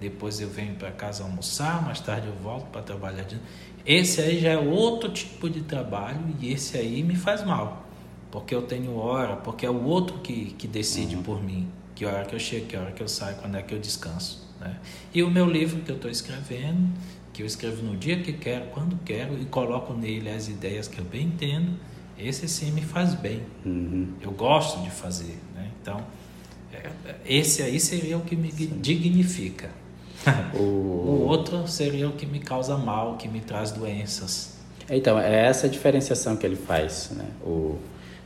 depois 0.00 0.40
eu 0.40 0.48
venho 0.48 0.74
para 0.74 0.90
casa 0.90 1.22
almoçar, 1.22 1.82
mais 1.82 2.00
tarde 2.00 2.26
eu 2.26 2.34
volto 2.34 2.66
para 2.70 2.82
trabalhar 2.82 3.22
de 3.24 3.38
Esse 3.84 4.20
aí 4.20 4.40
já 4.40 4.50
é 4.50 4.58
outro 4.58 5.10
tipo 5.10 5.48
de 5.48 5.60
trabalho 5.60 6.20
e 6.40 6.52
esse 6.52 6.76
aí 6.76 7.02
me 7.02 7.14
faz 7.14 7.44
mal, 7.44 7.84
porque 8.30 8.54
eu 8.54 8.62
tenho 8.62 8.96
hora, 8.96 9.36
porque 9.36 9.64
é 9.64 9.70
o 9.70 9.84
outro 9.84 10.18
que, 10.18 10.54
que 10.58 10.66
decide 10.66 11.16
uhum. 11.16 11.22
por 11.22 11.42
mim, 11.42 11.70
que 11.94 12.04
hora 12.04 12.24
que 12.24 12.34
eu 12.34 12.40
chego, 12.40 12.66
que 12.66 12.76
hora 12.76 12.92
que 12.92 13.02
eu 13.02 13.08
saio, 13.08 13.36
quando 13.36 13.56
é 13.56 13.62
que 13.62 13.74
eu 13.74 13.78
descanso. 13.78 14.49
Né? 14.60 14.76
E 15.14 15.22
o 15.22 15.30
meu 15.30 15.46
livro 15.46 15.80
que 15.80 15.90
eu 15.90 15.96
estou 15.96 16.10
escrevendo, 16.10 16.88
que 17.32 17.42
eu 17.42 17.46
escrevo 17.46 17.82
no 17.82 17.96
dia 17.96 18.20
que 18.20 18.32
quero, 18.32 18.66
quando 18.66 18.98
quero, 19.04 19.40
e 19.40 19.44
coloco 19.46 19.94
nele 19.94 20.30
as 20.30 20.48
ideias 20.48 20.86
que 20.86 20.98
eu 20.98 21.04
bem 21.04 21.26
entendo, 21.26 21.72
esse 22.18 22.46
sim 22.46 22.70
me 22.72 22.82
faz 22.82 23.14
bem. 23.14 23.42
Uhum. 23.64 24.08
Eu 24.20 24.30
gosto 24.32 24.82
de 24.82 24.90
fazer. 24.90 25.38
Né? 25.54 25.70
Então, 25.80 26.04
é, 26.72 26.90
esse 27.24 27.62
aí 27.62 27.80
seria 27.80 28.18
o 28.18 28.20
que 28.20 28.36
me 28.36 28.50
dignifica. 28.50 29.70
O... 30.54 30.58
o 30.58 31.26
outro 31.26 31.66
seria 31.66 32.06
o 32.06 32.12
que 32.12 32.26
me 32.26 32.40
causa 32.40 32.76
mal, 32.76 33.16
que 33.16 33.26
me 33.26 33.40
traz 33.40 33.70
doenças. 33.70 34.58
Então, 34.90 35.18
é 35.18 35.46
essa 35.46 35.66
a 35.66 35.70
diferenciação 35.70 36.36
que 36.36 36.44
ele 36.44 36.56
faz. 36.56 37.10
Né? 37.16 37.24
O, 37.42 37.78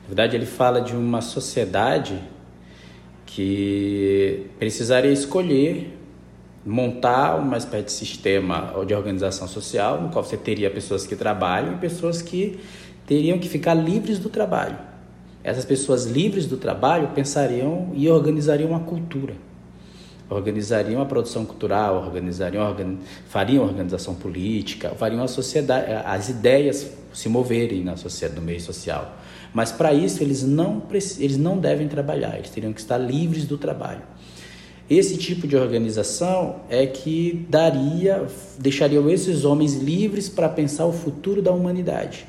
na 0.03 0.09
verdade, 0.09 0.35
ele 0.35 0.47
fala 0.47 0.81
de 0.81 0.93
uma 0.93 1.21
sociedade 1.21 2.21
que 3.27 4.47
precisaria 4.59 5.13
escolher 5.13 5.97
montar 6.65 7.37
uma 7.37 7.59
espécie 7.59 7.85
de 7.85 7.93
sistema 7.93 8.73
de 8.87 8.95
organização 8.95 9.47
social 9.47 10.01
no 10.01 10.09
qual 10.09 10.25
você 10.25 10.37
teria 10.37 10.71
pessoas 10.71 11.07
que 11.07 11.15
trabalham 11.15 11.75
e 11.75 11.77
pessoas 11.77 12.23
que 12.23 12.59
teriam 13.07 13.39
que 13.39 13.49
ficar 13.49 13.75
livres 13.75 14.19
do 14.19 14.31
trabalho. 14.31 14.79
Essas 15.43 15.65
pessoas 15.67 16.07
livres 16.07 16.47
do 16.47 16.57
trabalho 16.57 17.09
pensariam 17.09 17.91
e 17.93 18.09
organizariam 18.09 18.71
uma 18.71 18.81
cultura, 18.81 19.35
organizariam 20.31 21.03
a 21.03 21.05
produção 21.05 21.45
cultural, 21.45 21.97
organizariam, 21.97 22.67
organ... 22.67 22.97
fariam 23.29 23.63
organização 23.63 24.15
política, 24.15 24.91
fariam 24.91 25.23
a 25.23 25.29
sociedade, 25.29 25.93
as 26.07 26.31
ideias 26.31 26.91
se 27.13 27.29
moverem 27.29 27.85
na 27.85 27.95
sociedade, 27.95 28.41
no 28.41 28.47
meio 28.47 28.61
social. 28.61 29.19
Mas 29.53 29.71
para 29.71 29.93
isso 29.93 30.23
eles 30.23 30.43
não, 30.43 30.83
eles 31.19 31.37
não 31.37 31.59
devem 31.59 31.89
trabalhar, 31.89 32.37
eles 32.37 32.49
teriam 32.49 32.73
que 32.73 32.81
estar 32.81 32.97
livres 32.97 33.45
do 33.45 33.59
trabalho. 33.59 34.03
Esse 34.89 35.17
tipo 35.17 35.47
de 35.47 35.57
organização 35.57 36.57
é 36.69 36.87
que 36.87 37.47
daria, 37.49 38.27
deixaria 38.59 39.01
esses 39.13 39.45
homens 39.45 39.75
livres 39.77 40.29
para 40.29 40.49
pensar 40.49 40.85
o 40.85 40.93
futuro 40.93 41.41
da 41.41 41.53
humanidade. 41.53 42.27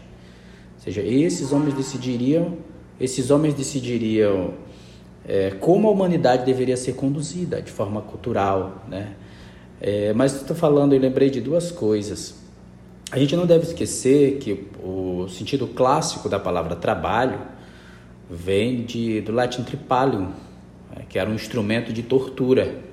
Ou 0.76 0.84
seja, 0.84 1.02
esses 1.02 1.52
homens 1.52 1.74
decidiriam, 1.74 2.58
esses 3.00 3.30
homens 3.30 3.54
decidiriam 3.54 4.54
é, 5.28 5.52
como 5.60 5.88
a 5.90 5.92
humanidade 5.92 6.46
deveria 6.46 6.78
ser 6.78 6.94
conduzida 6.94 7.62
de 7.62 7.72
forma 7.72 8.02
cultural, 8.02 8.86
né? 8.88 9.16
É, 9.82 10.14
mas 10.14 10.36
estou 10.36 10.56
falando, 10.56 10.94
eu 10.94 11.00
lembrei 11.00 11.30
de 11.30 11.42
duas 11.42 11.72
coisas. 11.72 12.36
A 13.12 13.20
gente 13.20 13.36
não 13.36 13.46
deve 13.46 13.66
esquecer 13.66 14.38
que 14.38 14.68
o 14.82 15.28
sentido 15.28 15.68
clássico 15.68 16.30
da 16.30 16.40
palavra 16.40 16.76
trabalho 16.76 17.40
vem 18.30 18.84
de, 18.84 19.22
do 19.22 19.32
latim 19.32 19.64
tripalium, 19.64 20.32
que 21.10 21.20
era 21.20 21.30
um 21.30 21.34
instrumento 21.34 21.94
de 21.94 22.04
tortura. 22.04 22.84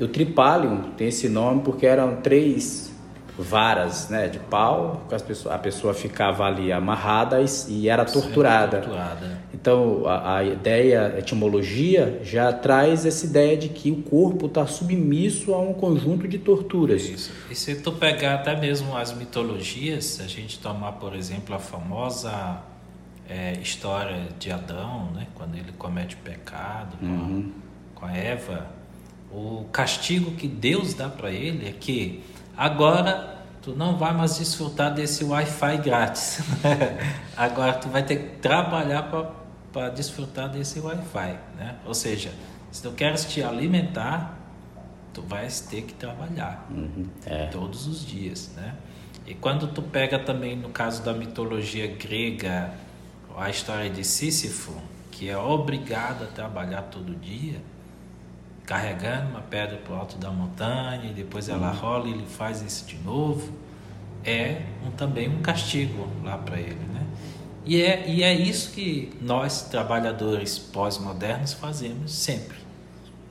O 0.00 0.08
tripalium 0.08 0.92
tem 0.96 1.08
esse 1.08 1.28
nome 1.28 1.62
porque 1.62 1.86
eram 1.86 2.16
três 2.16 2.92
varas 3.38 4.08
né, 4.10 4.28
de 4.28 4.38
pau, 4.38 5.06
a 5.10 5.18
pessoa, 5.18 5.54
a 5.54 5.58
pessoa 5.58 5.94
ficava 5.94 6.44
ali 6.44 6.70
amarrada 6.70 7.40
e, 7.40 7.46
e 7.68 7.88
era 7.88 8.04
torturada. 8.04 8.78
torturada. 8.78 9.38
Então 9.54 10.06
a, 10.06 10.38
a, 10.38 10.44
ideia, 10.44 11.14
a 11.14 11.18
etimologia, 11.18 12.20
já 12.22 12.52
traz 12.52 13.06
essa 13.06 13.24
ideia 13.24 13.56
de 13.56 13.68
que 13.68 13.90
o 13.90 14.02
corpo 14.02 14.46
está 14.46 14.66
submisso 14.66 15.54
a 15.54 15.58
um 15.58 15.72
conjunto 15.72 16.28
de 16.28 16.38
torturas. 16.38 17.02
Isso. 17.02 17.32
E 17.50 17.54
se 17.54 17.76
tu 17.76 17.92
pegar 17.92 18.34
até 18.34 18.58
mesmo 18.58 18.96
as 18.96 19.12
mitologias, 19.12 20.20
a 20.22 20.26
gente 20.26 20.58
tomar, 20.58 20.92
por 20.92 21.14
exemplo, 21.14 21.54
a 21.54 21.58
famosa 21.58 22.62
é, 23.28 23.52
história 23.54 24.28
de 24.38 24.50
Adão, 24.50 25.10
né, 25.12 25.26
quando 25.34 25.56
ele 25.56 25.72
comete 25.72 26.16
pecado 26.16 26.96
uhum. 27.00 27.52
com, 27.94 28.04
a, 28.04 28.08
com 28.08 28.14
a 28.14 28.16
Eva, 28.16 28.66
o 29.30 29.66
castigo 29.72 30.32
que 30.32 30.46
Deus 30.46 30.94
dá 30.94 31.08
para 31.08 31.30
ele 31.30 31.68
é 31.68 31.72
que 31.72 32.22
Agora 32.56 33.38
tu 33.62 33.74
não 33.74 33.96
vai 33.96 34.12
mais 34.12 34.38
desfrutar 34.38 34.92
desse 34.92 35.24
Wi-Fi 35.24 35.78
grátis. 35.78 36.40
Agora 37.36 37.72
tu 37.74 37.88
vai 37.88 38.02
ter 38.02 38.16
que 38.16 38.36
trabalhar 38.36 39.10
para 39.72 39.88
desfrutar 39.88 40.48
desse 40.48 40.80
Wi-Fi, 40.80 41.38
né? 41.56 41.76
Ou 41.86 41.94
seja, 41.94 42.32
se 42.70 42.82
tu 42.82 42.92
queres 42.92 43.24
te 43.24 43.42
alimentar, 43.42 44.38
tu 45.14 45.22
vais 45.22 45.60
ter 45.60 45.82
que 45.82 45.94
trabalhar 45.94 46.66
uhum, 46.70 47.06
é. 47.26 47.46
todos 47.46 47.86
os 47.86 48.04
dias, 48.04 48.52
né? 48.56 48.74
E 49.26 49.34
quando 49.34 49.68
tu 49.68 49.80
pega 49.80 50.18
também 50.18 50.56
no 50.56 50.70
caso 50.70 51.02
da 51.02 51.12
mitologia 51.12 51.86
grega 51.86 52.72
a 53.36 53.50
história 53.50 53.90
de 53.90 54.04
Sísifo, 54.04 54.72
que 55.10 55.28
é 55.28 55.36
obrigado 55.36 56.24
a 56.24 56.26
trabalhar 56.26 56.82
todo 56.82 57.14
dia, 57.14 57.60
carregando 58.64 59.30
uma 59.30 59.40
pedra 59.40 59.76
para 59.78 59.94
o 59.94 59.96
alto 59.96 60.16
da 60.16 60.30
montanha 60.30 61.10
e 61.10 61.12
depois 61.12 61.48
ela 61.48 61.72
uhum. 61.72 61.78
rola 61.78 62.08
e 62.08 62.12
ele 62.12 62.26
faz 62.26 62.62
isso 62.62 62.86
de 62.86 62.96
novo, 62.98 63.52
é 64.24 64.62
um, 64.86 64.90
também 64.90 65.28
um 65.28 65.42
castigo 65.42 66.08
lá 66.22 66.38
para 66.38 66.58
ele, 66.58 66.84
né? 66.92 67.06
E 67.64 67.80
é, 67.80 68.08
e 68.08 68.22
é 68.22 68.32
isso 68.32 68.72
que 68.72 69.12
nós, 69.20 69.62
trabalhadores 69.62 70.58
pós-modernos, 70.58 71.52
fazemos 71.52 72.12
sempre. 72.12 72.58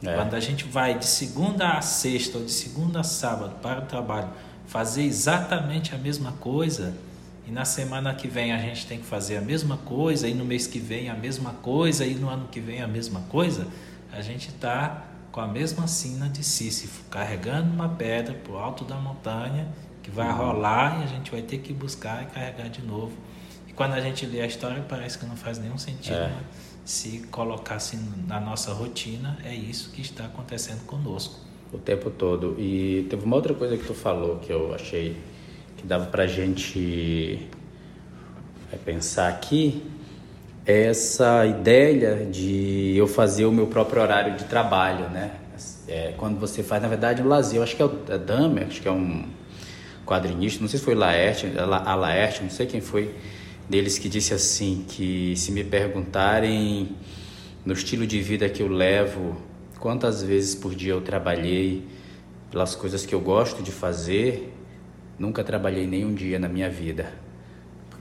É. 0.04 0.16
Quando 0.16 0.34
a 0.34 0.40
gente 0.40 0.66
vai 0.66 0.98
de 0.98 1.06
segunda 1.06 1.72
a 1.72 1.82
sexta 1.82 2.38
ou 2.38 2.46
de 2.46 2.52
segunda 2.52 3.02
a 3.02 3.04
sábado 3.04 3.56
para 3.62 3.82
o 3.82 3.86
trabalho 3.86 4.30
fazer 4.66 5.04
exatamente 5.04 5.94
a 5.94 5.98
mesma 5.98 6.32
coisa, 6.34 6.96
e 7.52 7.54
na 7.54 7.66
semana 7.66 8.14
que 8.14 8.30
vem 8.30 8.54
a 8.54 8.58
gente 8.58 8.88
tem 8.88 9.00
que 9.00 9.06
fazer 9.06 9.36
a 9.36 9.42
mesma 9.42 9.76
coisa, 9.76 10.26
e 10.26 10.34
no 10.34 10.46
mês 10.46 10.68
que 10.68 10.80
vem 10.80 11.10
a 11.10 11.14
mesma 11.14 11.52
coisa, 11.52 12.06
e 12.06 12.16
no 12.16 12.30
ano 12.30 12.48
que 12.50 12.62
vem 12.62 12.82
a 12.82 12.88
mesma 12.88 13.20
coisa, 13.28 13.68
a 14.10 14.22
gente 14.22 14.48
está 14.48 15.06
com 15.34 15.42
a 15.42 15.48
mesma 15.48 15.86
sina 15.86 16.30
de 16.30 16.46
Sísifo, 16.46 17.04
carregando 17.10 17.70
uma 17.70 17.90
pedra 17.90 18.34
para 18.36 18.54
o 18.54 18.58
alto 18.58 18.86
da 18.86 18.96
montanha, 18.96 19.68
que 20.02 20.10
vai 20.10 20.30
uhum. 20.30 20.38
rolar 20.38 21.02
e 21.02 21.04
a 21.04 21.08
gente 21.08 21.30
vai 21.30 21.42
ter 21.42 21.58
que 21.58 21.74
buscar 21.74 22.24
e 22.24 22.28
carregar 22.28 22.70
de 22.70 22.82
novo. 22.82 23.12
E 23.68 23.74
quando 23.74 23.96
a 23.96 24.00
gente 24.00 24.26
lê 24.26 24.40
a 24.40 24.46
história, 24.46 24.82
parece 24.88 25.18
que 25.18 25.26
não 25.26 25.36
faz 25.36 25.60
nenhum 25.60 25.78
sentido. 25.78 26.16
É. 26.16 26.30
Né? 26.30 26.44
Se 26.86 27.20
colocasse 27.32 27.98
na 28.28 28.40
nossa 28.40 28.72
rotina, 28.72 29.38
é 29.44 29.54
isso 29.54 29.92
que 29.92 30.02
está 30.02 30.26
acontecendo 30.26 30.86
conosco. 30.86 31.38
O 31.74 31.78
tempo 31.78 32.10
todo. 32.10 32.56
E 32.58 33.06
teve 33.10 33.26
uma 33.26 33.36
outra 33.36 33.54
coisa 33.54 33.78
que 33.78 33.84
tu 33.84 33.94
falou 33.94 34.40
que 34.40 34.52
eu 34.52 34.74
achei 34.74 35.18
que 35.82 35.88
dava 35.88 36.06
para 36.06 36.24
a 36.24 36.28
gente 36.28 37.50
é, 38.72 38.78
pensar 38.78 39.28
aqui, 39.28 39.84
essa 40.64 41.44
ideia 41.48 42.24
de 42.26 42.94
eu 42.96 43.08
fazer 43.08 43.46
o 43.46 43.52
meu 43.52 43.66
próprio 43.66 44.02
horário 44.02 44.38
de 44.38 44.44
trabalho, 44.44 45.10
né? 45.10 45.32
É, 45.88 46.14
quando 46.18 46.40
você 46.40 46.62
faz, 46.62 46.82
na 46.82 46.88
verdade, 46.88 47.22
o 47.22 47.28
lazer, 47.28 47.58
eu 47.58 47.64
acho 47.64 47.76
que 47.76 47.82
é 47.82 47.86
o 47.86 47.92
é 48.08 48.64
acho 48.64 48.82
que 48.82 48.88
é 48.88 48.92
um 48.92 49.26
quadrinista, 50.06 50.62
não 50.62 50.70
sei 50.70 50.78
se 50.78 50.86
foi 50.86 50.94
Laerte, 50.94 51.52
a 51.58 51.96
Laerte, 51.96 52.44
não 52.44 52.50
sei 52.50 52.68
quem 52.68 52.80
foi 52.80 53.14
deles 53.68 53.98
que 53.98 54.08
disse 54.08 54.34
assim, 54.34 54.86
que 54.88 55.34
se 55.36 55.52
me 55.52 55.64
perguntarem 55.64 56.96
no 57.66 57.74
estilo 57.74 58.06
de 58.06 58.22
vida 58.22 58.48
que 58.48 58.62
eu 58.62 58.68
levo, 58.68 59.36
quantas 59.80 60.22
vezes 60.22 60.54
por 60.54 60.76
dia 60.76 60.94
eu 60.94 61.02
trabalhei 61.02 61.88
pelas 62.52 62.76
coisas 62.76 63.06
que 63.06 63.16
eu 63.16 63.20
gosto 63.20 63.64
de 63.64 63.72
fazer, 63.72 64.54
nunca 65.22 65.44
trabalhei 65.44 65.86
nenhum 65.86 66.14
dia 66.16 66.40
na 66.40 66.50
minha 66.50 66.70
vida 66.70 67.14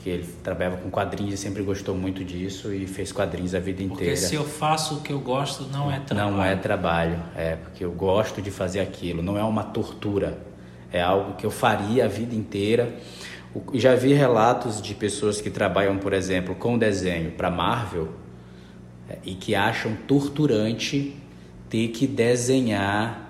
que 0.03 0.09
ele 0.09 0.27
trabalhava 0.43 0.79
com 0.79 0.91
quadrinhos 0.91 1.35
e 1.35 1.37
sempre 1.37 1.63
gostou 1.63 1.95
muito 1.95 2.25
disso 2.25 2.73
e 2.73 2.87
fez 2.87 3.13
quadrinhos 3.13 3.55
a 3.55 3.59
vida 3.59 3.83
porque 3.83 3.93
inteira. 3.93 4.13
Porque 4.13 4.29
se 4.29 4.35
eu 4.35 4.45
faço 4.45 4.95
o 4.95 5.01
que 5.03 5.13
eu 5.13 5.21
gosto, 5.21 5.65
não 5.65 5.93
é 5.93 6.01
trabalho. 6.01 6.37
Não 6.37 6.43
é 6.43 6.57
trabalho, 6.57 7.23
é 7.37 7.57
porque 7.57 7.85
eu 7.85 7.93
gosto 7.93 8.41
de 8.41 8.51
fazer 8.51 8.81
aquilo, 8.81 9.23
não 9.23 9.37
é 9.37 9.45
uma 9.45 9.63
tortura, 9.63 10.39
é 10.91 11.03
algo 11.03 11.35
que 11.35 11.45
eu 11.45 11.51
faria 11.51 12.07
a 12.07 12.09
vida 12.09 12.35
inteira. 12.35 12.97
Já 13.75 13.95
vi 13.95 14.15
relatos 14.15 14.81
de 14.81 14.95
pessoas 14.95 15.39
que 15.39 15.51
trabalham, 15.51 15.99
por 15.99 16.15
exemplo, 16.15 16.55
com 16.55 16.79
desenho 16.79 17.33
para 17.33 17.51
Marvel 17.51 18.09
é, 19.07 19.19
e 19.23 19.35
que 19.35 19.55
acham 19.55 19.95
torturante 20.09 21.15
ter 21.69 21.89
que 21.89 22.07
desenhar 22.07 23.30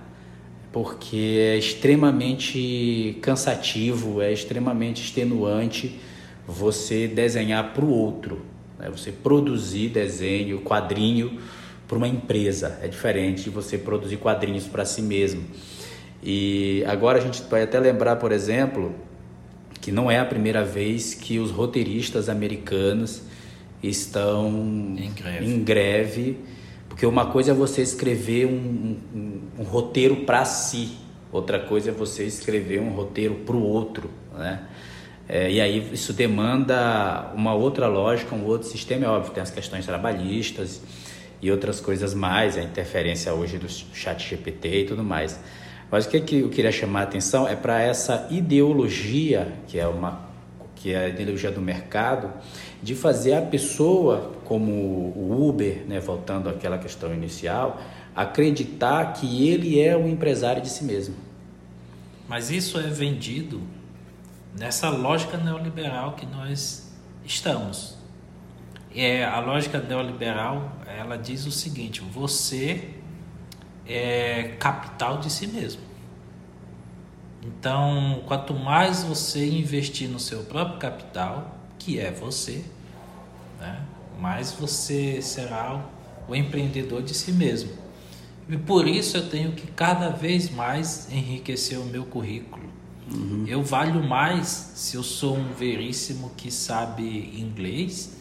porque 0.73 1.39
é 1.39 1.57
extremamente 1.57 3.19
cansativo, 3.21 4.23
é 4.23 4.33
extremamente 4.33 5.03
extenuante 5.03 5.99
você 6.47 7.09
desenhar 7.09 7.73
para 7.73 7.85
o 7.85 7.91
outro, 7.91 8.45
né? 8.79 8.89
você 8.89 9.11
produzir 9.11 9.89
desenho, 9.89 10.61
quadrinho 10.61 11.39
para 11.89 11.97
uma 11.97 12.09
empresa. 12.09 12.79
É 12.83 12.89
diferente 12.89 13.45
de 13.45 13.51
você 13.51 13.77
produzir 13.77 14.17
quadrinhos 14.17 14.67
para 14.67 14.85
si 14.85 15.03
mesmo. 15.03 15.43
E 16.23 16.85
agora 16.87 17.19
a 17.19 17.21
gente 17.21 17.43
vai 17.51 17.63
até 17.63 17.81
lembrar, 17.81 18.17
por 18.17 18.31
exemplo, 18.31 18.95
que 19.81 19.91
não 19.91 20.11
é 20.11 20.19
a 20.19 20.25
primeira 20.25 20.65
vez 20.65 21.15
que 21.15 21.39
os 21.39 21.51
roteiristas 21.51 22.29
americanos 22.29 23.23
estão 23.83 24.49
em 24.99 25.11
greve, 25.13 25.47
em 25.47 25.65
greve 25.65 26.37
porque 27.01 27.07
uma 27.07 27.25
coisa 27.25 27.53
é 27.53 27.55
você 27.55 27.81
escrever 27.81 28.45
um, 28.45 28.95
um, 29.15 29.41
um 29.61 29.63
roteiro 29.63 30.17
para 30.17 30.45
si, 30.45 30.99
outra 31.33 31.59
coisa 31.59 31.89
é 31.89 31.95
você 31.95 32.27
escrever 32.27 32.79
um 32.79 32.91
roteiro 32.91 33.37
para 33.37 33.57
o 33.57 33.63
outro, 33.63 34.11
né? 34.37 34.65
É, 35.27 35.51
e 35.51 35.63
aí 35.63 35.95
isso 35.95 36.13
demanda 36.13 37.33
uma 37.35 37.55
outra 37.55 37.87
lógica, 37.87 38.35
um 38.35 38.45
outro 38.45 38.69
sistema, 38.69 39.07
é 39.07 39.09
óbvio, 39.09 39.33
tem 39.33 39.43
as 39.43 39.51
questões 39.51 39.87
trabalhistas 39.87 40.83
e 41.41 41.51
outras 41.51 41.81
coisas 41.81 42.13
mais, 42.13 42.59
a 42.59 42.63
interferência 42.63 43.33
hoje 43.33 43.57
do 43.57 43.67
chat 43.67 44.29
GPT 44.29 44.81
e 44.81 44.85
tudo 44.85 45.03
mais. 45.03 45.41
Mas 45.91 46.05
o 46.05 46.11
que, 46.11 46.21
que 46.21 46.41
eu 46.41 46.51
queria 46.51 46.71
chamar 46.71 47.01
a 47.01 47.05
atenção 47.05 47.49
é 47.49 47.57
para 47.57 47.81
essa 47.81 48.29
ideologia, 48.31 49.51
que 49.67 49.79
é 49.79 49.87
uma 49.87 50.29
que 50.77 50.93
é 50.93 51.05
a 51.05 51.09
ideologia 51.09 51.51
do 51.51 51.61
mercado, 51.61 52.31
de 52.83 52.95
fazer 52.95 53.35
a 53.35 53.43
pessoa, 53.43 54.33
como 54.51 54.73
o 54.73 55.49
Uber, 55.49 55.85
né, 55.87 56.01
voltando 56.01 56.49
àquela 56.49 56.77
questão 56.77 57.15
inicial, 57.15 57.81
acreditar 58.17 59.13
que 59.13 59.49
ele 59.49 59.81
é 59.81 59.97
o 59.97 60.09
empresário 60.09 60.61
de 60.61 60.69
si 60.69 60.83
mesmo. 60.83 61.15
Mas 62.29 62.51
isso 62.51 62.77
é 62.77 62.89
vendido 62.89 63.63
nessa 64.59 64.91
lógica 64.91 65.37
neoliberal 65.37 66.15
que 66.15 66.27
nós 66.27 66.93
estamos. 67.25 67.97
É, 68.93 69.25
a 69.25 69.39
lógica 69.39 69.79
neoliberal 69.79 70.73
ela 70.85 71.17
diz 71.17 71.47
o 71.47 71.53
seguinte: 71.53 72.01
você 72.01 72.91
é 73.87 74.57
capital 74.59 75.19
de 75.19 75.31
si 75.31 75.47
mesmo. 75.47 75.83
Então, 77.41 78.25
quanto 78.27 78.53
mais 78.53 79.05
você 79.05 79.47
investir 79.47 80.09
no 80.09 80.19
seu 80.19 80.43
próprio 80.43 80.81
capital, 80.81 81.57
que 81.79 82.01
é 82.01 82.11
você, 82.11 82.65
né, 83.61 83.81
mais 84.21 84.53
você 84.53 85.23
será 85.23 85.85
o 86.29 86.35
empreendedor 86.35 87.03
de 87.03 87.15
si 87.15 87.33
mesmo. 87.33 87.71
E 88.49 88.57
por 88.57 88.87
isso 88.87 89.17
eu 89.17 89.29
tenho 89.29 89.53
que 89.53 89.67
cada 89.69 90.11
vez 90.11 90.51
mais 90.51 91.09
enriquecer 91.11 91.79
o 91.79 91.85
meu 91.85 92.05
currículo 92.05 92.71
Uhum. 93.13 93.45
Eu 93.47 93.63
valho 93.63 94.03
mais 94.03 94.73
se 94.75 94.97
eu 94.97 95.03
sou 95.03 95.37
um 95.37 95.53
veríssimo 95.53 96.31
que 96.37 96.51
sabe 96.51 97.35
inglês, 97.37 98.17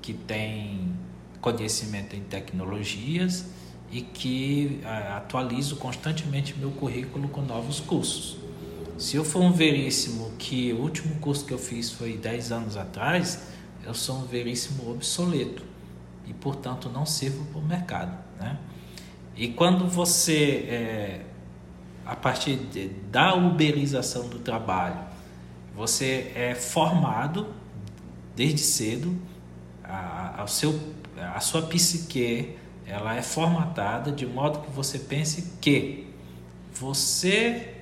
que 0.00 0.12
tem 0.12 0.92
conhecimento 1.40 2.14
em 2.14 2.20
tecnologias 2.20 3.46
e 3.90 4.00
que 4.00 4.80
uh, 4.82 5.16
atualizo 5.16 5.76
constantemente 5.76 6.54
meu 6.56 6.70
currículo 6.70 7.28
com 7.28 7.42
novos 7.42 7.80
cursos. 7.80 8.36
Se 8.96 9.16
eu 9.16 9.24
for 9.24 9.42
um 9.42 9.52
veríssimo 9.52 10.32
que 10.38 10.72
o 10.72 10.82
último 10.82 11.16
curso 11.16 11.44
que 11.44 11.52
eu 11.52 11.58
fiz 11.58 11.90
foi 11.90 12.16
10 12.16 12.52
anos 12.52 12.76
atrás, 12.76 13.42
eu 13.84 13.94
sou 13.94 14.18
um 14.18 14.24
veríssimo 14.24 14.90
obsoleto 14.90 15.62
e, 16.26 16.34
portanto, 16.34 16.88
não 16.88 17.06
sirvo 17.06 17.44
para 17.46 17.58
o 17.58 17.64
mercado. 17.64 18.18
Né? 18.38 18.58
E 19.36 19.48
quando 19.48 19.88
você 19.88 20.66
é, 20.68 21.26
a 22.04 22.16
partir 22.16 22.56
de, 22.56 22.88
da 22.88 23.34
uberização 23.34 24.28
do 24.28 24.38
trabalho, 24.38 24.98
você 25.74 26.32
é 26.34 26.54
formado 26.54 27.54
desde 28.34 28.60
cedo, 28.60 29.16
a, 29.84 30.42
a, 30.42 30.46
seu, 30.46 30.78
a 31.34 31.40
sua 31.40 31.62
psique 31.62 32.56
ela 32.86 33.14
é 33.14 33.22
formatada 33.22 34.10
de 34.10 34.26
modo 34.26 34.60
que 34.60 34.70
você 34.70 34.98
pense 34.98 35.52
que 35.60 36.12
você 36.72 37.74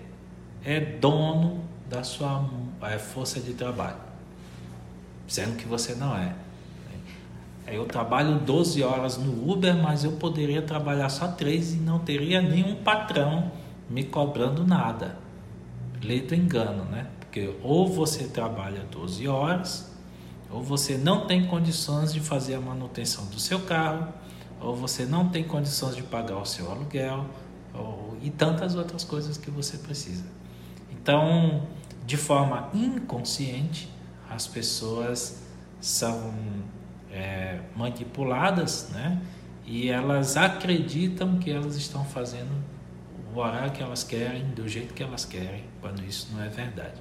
é 0.64 0.80
dono 0.80 1.64
da 1.88 2.02
sua 2.02 2.44
é, 2.82 2.98
força 2.98 3.38
de 3.38 3.54
trabalho, 3.54 3.98
sendo 5.26 5.56
que 5.56 5.66
você 5.66 5.94
não 5.94 6.16
é. 6.16 6.34
Eu 7.66 7.84
trabalho 7.84 8.38
12 8.38 8.82
horas 8.84 9.18
no 9.18 9.50
Uber, 9.50 9.74
mas 9.76 10.04
eu 10.04 10.12
poderia 10.12 10.62
trabalhar 10.62 11.08
só 11.08 11.26
3 11.26 11.74
e 11.74 11.76
não 11.78 11.98
teria 11.98 12.40
nenhum 12.40 12.76
patrão 12.76 13.50
me 13.90 14.04
cobrando 14.04 14.64
nada. 14.64 15.18
Lei 16.00 16.20
do 16.20 16.34
engano, 16.34 16.84
né? 16.84 17.08
Porque 17.18 17.52
ou 17.62 17.88
você 17.88 18.24
trabalha 18.24 18.84
12 18.90 19.26
horas, 19.26 19.92
ou 20.48 20.62
você 20.62 20.96
não 20.96 21.26
tem 21.26 21.46
condições 21.46 22.12
de 22.12 22.20
fazer 22.20 22.54
a 22.54 22.60
manutenção 22.60 23.26
do 23.26 23.40
seu 23.40 23.60
carro, 23.60 24.12
ou 24.60 24.76
você 24.76 25.04
não 25.04 25.28
tem 25.28 25.42
condições 25.42 25.96
de 25.96 26.02
pagar 26.04 26.38
o 26.38 26.44
seu 26.44 26.70
aluguel, 26.70 27.26
ou, 27.74 28.16
e 28.22 28.30
tantas 28.30 28.76
outras 28.76 29.02
coisas 29.02 29.36
que 29.36 29.50
você 29.50 29.76
precisa. 29.78 30.24
Então, 30.92 31.66
de 32.06 32.16
forma 32.16 32.70
inconsciente, 32.72 33.88
as 34.36 34.46
pessoas 34.46 35.38
são 35.80 36.34
é, 37.10 37.58
manipuladas, 37.74 38.90
né? 38.92 39.20
E 39.66 39.88
elas 39.88 40.36
acreditam 40.36 41.38
que 41.38 41.50
elas 41.50 41.74
estão 41.74 42.04
fazendo 42.04 42.52
o 43.34 43.38
horário 43.38 43.72
que 43.72 43.82
elas 43.82 44.04
querem, 44.04 44.44
do 44.50 44.68
jeito 44.68 44.92
que 44.92 45.02
elas 45.02 45.24
querem, 45.24 45.64
quando 45.80 46.04
isso 46.04 46.28
não 46.32 46.42
é 46.42 46.48
verdade. 46.48 47.00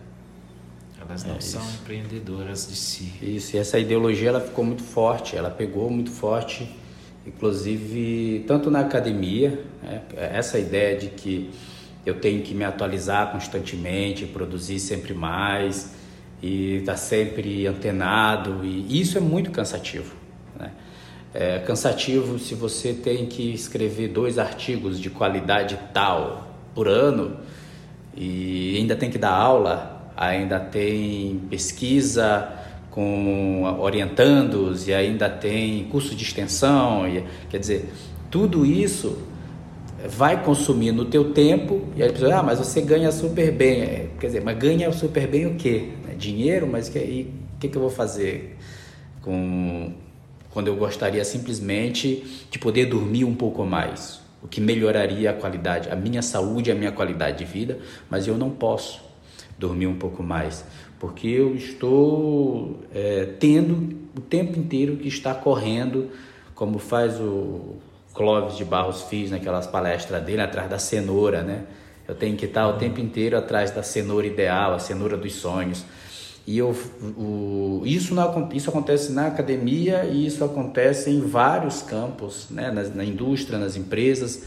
Elas 0.99 1.25
não 1.25 1.35
é 1.35 1.41
são 1.41 1.61
empreendedoras 1.73 2.67
de 2.67 2.75
si. 2.75 3.13
Isso, 3.21 3.55
e 3.55 3.59
essa 3.59 3.77
ideologia 3.77 4.29
ela 4.29 4.41
ficou 4.41 4.63
muito 4.63 4.81
forte, 4.81 5.35
ela 5.35 5.51
pegou 5.51 5.89
muito 5.89 6.11
forte, 6.11 6.73
inclusive 7.27 8.45
tanto 8.47 8.71
na 8.71 8.79
academia, 8.79 9.61
né? 9.83 10.01
essa 10.15 10.57
ideia 10.57 10.97
de 10.97 11.09
que 11.09 11.51
eu 12.05 12.19
tenho 12.19 12.41
que 12.41 12.53
me 12.53 12.63
atualizar 12.63 13.31
constantemente, 13.31 14.25
produzir 14.25 14.79
sempre 14.79 15.13
mais, 15.13 15.93
e 16.41 16.77
está 16.77 16.95
sempre 16.95 17.65
antenado 17.65 18.63
e 18.63 18.99
isso 18.99 19.17
é 19.17 19.21
muito 19.21 19.51
cansativo. 19.51 20.13
Né? 20.59 20.71
É 21.33 21.59
cansativo 21.59 22.37
se 22.39 22.55
você 22.55 22.93
tem 22.93 23.25
que 23.25 23.53
escrever 23.53 24.09
dois 24.09 24.37
artigos 24.37 24.99
de 24.99 25.09
qualidade 25.09 25.79
tal 25.93 26.55
por 26.73 26.87
ano 26.87 27.37
e 28.15 28.77
ainda 28.77 28.95
tem 28.95 29.09
que 29.09 29.17
dar 29.17 29.31
aula, 29.31 30.11
ainda 30.15 30.59
tem 30.59 31.41
pesquisa 31.49 32.49
com 32.89 33.63
orientandos 33.79 34.87
e 34.87 34.93
ainda 34.93 35.29
tem 35.29 35.83
curso 35.85 36.15
de 36.15 36.23
extensão, 36.23 37.05
e, 37.05 37.25
quer 37.49 37.59
dizer, 37.59 37.89
tudo 38.31 38.65
isso 38.65 39.17
vai 40.07 40.41
consumir 40.43 40.93
no 40.93 41.03
teu 41.05 41.33
tempo 41.33 41.81
e 41.95 42.01
aí 42.01 42.09
a 42.09 42.13
pessoa, 42.13 42.35
ah, 42.35 42.43
mas 42.43 42.59
você 42.59 42.79
ganha 42.79 43.11
super 43.11 43.51
bem, 43.51 43.81
é, 43.81 44.09
quer 44.17 44.27
dizer, 44.27 44.43
mas 44.43 44.57
ganha 44.57 44.91
super 44.93 45.27
bem 45.27 45.45
o 45.45 45.55
quê? 45.55 45.89
Dinheiro, 46.15 46.67
mas 46.67 46.89
que, 46.89 46.99
e 46.99 47.33
o 47.55 47.59
que, 47.59 47.67
que 47.67 47.77
eu 47.77 47.81
vou 47.81 47.89
fazer 47.89 48.57
com 49.21 49.93
quando 50.51 50.67
eu 50.67 50.75
gostaria 50.77 51.23
simplesmente 51.25 52.45
de 52.49 52.57
poder 52.57 52.85
dormir 52.85 53.25
um 53.25 53.35
pouco 53.35 53.65
mais, 53.65 54.21
o 54.41 54.47
que 54.47 54.61
melhoraria 54.61 55.31
a 55.31 55.33
qualidade, 55.33 55.89
a 55.89 55.97
minha 55.97 56.21
saúde, 56.21 56.71
a 56.71 56.75
minha 56.75 56.93
qualidade 56.93 57.39
de 57.39 57.43
vida, 57.43 57.77
mas 58.09 58.25
eu 58.25 58.37
não 58.37 58.49
posso 58.49 59.03
dormir 59.59 59.87
um 59.87 59.97
pouco 59.97 60.23
mais, 60.23 60.63
porque 60.97 61.27
eu 61.27 61.55
estou 61.55 62.79
é, 62.93 63.25
tendo 63.37 63.97
o 64.17 64.21
tempo 64.21 64.57
inteiro 64.57 64.95
que 64.95 65.09
está 65.09 65.35
correndo, 65.35 66.09
como 66.53 66.79
faz 66.79 67.19
o 67.19 67.75
Clóvis 68.13 68.55
de 68.55 68.63
Barros 68.63 69.01
Fiz 69.03 69.31
naquelas 69.31 69.67
palestras 69.67 70.23
dele, 70.23 70.41
atrás 70.41 70.69
da 70.69 70.79
cenoura, 70.79 71.41
né? 71.43 71.65
Eu 72.07 72.15
tenho 72.15 72.37
que 72.37 72.45
estar 72.45 72.65
o 72.67 72.77
tempo 72.77 73.01
inteiro 73.01 73.37
atrás 73.37 73.71
da 73.71 73.83
cenoura 73.83 74.25
ideal, 74.25 74.73
a 74.73 74.79
cenoura 74.79 75.17
dos 75.17 75.33
sonhos. 75.33 75.83
E 76.47 76.59
eu, 76.59 76.75
o, 77.17 77.81
isso, 77.85 78.13
isso 78.53 78.69
acontece 78.69 79.11
na 79.11 79.27
academia 79.27 80.05
e 80.05 80.27
isso 80.27 80.43
acontece 80.43 81.09
em 81.09 81.19
vários 81.19 81.81
campos, 81.81 82.47
né? 82.51 82.69
na, 82.69 82.83
na 82.83 83.03
indústria, 83.03 83.57
nas 83.57 83.75
empresas. 83.75 84.43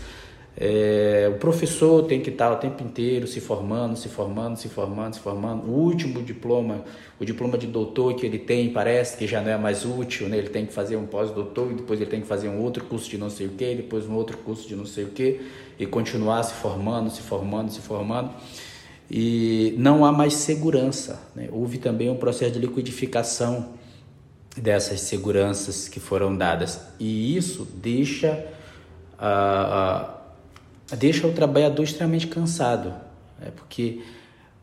É, 0.60 1.30
o 1.32 1.38
professor 1.38 2.04
tem 2.06 2.20
que 2.20 2.30
estar 2.30 2.52
o 2.52 2.56
tempo 2.56 2.82
inteiro 2.82 3.26
se 3.26 3.40
formando, 3.40 3.96
se 3.96 4.08
formando, 4.08 4.56
se 4.56 4.68
formando, 4.68 5.14
se 5.14 5.20
formando. 5.20 5.68
O 5.68 5.72
último 5.72 6.22
diploma, 6.22 6.84
o 7.18 7.24
diploma 7.24 7.58
de 7.58 7.66
doutor 7.66 8.14
que 8.14 8.24
ele 8.24 8.38
tem, 8.38 8.72
parece 8.72 9.16
que 9.16 9.26
já 9.26 9.40
não 9.40 9.50
é 9.50 9.56
mais 9.56 9.84
útil, 9.84 10.28
né? 10.28 10.36
ele 10.38 10.50
tem 10.50 10.66
que 10.66 10.72
fazer 10.72 10.96
um 10.96 11.06
pós-doutor 11.06 11.72
e 11.72 11.74
depois 11.74 12.00
ele 12.00 12.10
tem 12.10 12.20
que 12.20 12.28
fazer 12.28 12.48
um 12.48 12.60
outro 12.60 12.84
curso 12.84 13.10
de 13.10 13.18
não 13.18 13.30
sei 13.30 13.46
o 13.46 13.50
que, 13.50 13.74
depois 13.74 14.06
um 14.06 14.14
outro 14.14 14.36
curso 14.38 14.68
de 14.68 14.76
não 14.76 14.86
sei 14.86 15.04
o 15.04 15.08
que, 15.08 15.40
e 15.78 15.86
continuar 15.86 16.44
se 16.44 16.54
formando, 16.54 17.10
se 17.10 17.22
formando, 17.22 17.70
se 17.72 17.80
formando 17.80 18.30
e 19.10 19.74
não 19.78 20.04
há 20.04 20.12
mais 20.12 20.34
segurança. 20.34 21.20
Né? 21.34 21.48
Houve 21.50 21.78
também 21.78 22.10
um 22.10 22.16
processo 22.16 22.52
de 22.52 22.58
liquidificação 22.58 23.70
dessas 24.56 25.00
seguranças 25.02 25.88
que 25.88 26.00
foram 26.00 26.36
dadas 26.36 26.80
e 26.98 27.36
isso 27.36 27.66
deixa, 27.76 28.46
uh, 29.18 30.12
uh, 30.92 30.96
deixa 30.96 31.26
o 31.26 31.32
trabalhador 31.32 31.82
extremamente 31.82 32.26
cansado, 32.26 32.92
né? 33.38 33.52
porque 33.56 34.02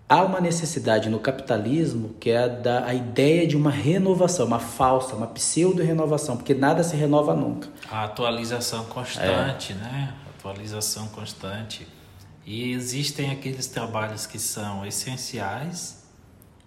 há 0.08 0.21
uma 0.23 0.41
necessidade 0.41 1.10
no 1.10 1.19
capitalismo 1.19 2.13
que 2.19 2.29
é 2.29 2.43
a, 2.43 2.47
da, 2.47 2.86
a 2.86 2.93
ideia 2.93 3.47
de 3.47 3.55
uma 3.55 3.71
renovação, 3.71 4.45
uma 4.45 4.60
falsa, 4.60 5.15
uma 5.15 5.27
pseudo-renovação, 5.27 6.36
porque 6.38 6.53
nada 6.53 6.84
se 6.84 6.95
renova 6.95 7.34
nunca. 7.34 7.69
A 7.89 8.03
atualização 8.03 8.86
constante, 8.86 9.71
é. 9.73 9.75
né? 9.75 10.13
Atualização 10.38 11.08
constante. 11.08 11.88
E 12.45 12.71
existem 12.71 13.31
aqueles 13.31 13.65
trabalhos 13.65 14.27
que 14.27 14.38
são 14.38 14.86
essenciais, 14.86 16.05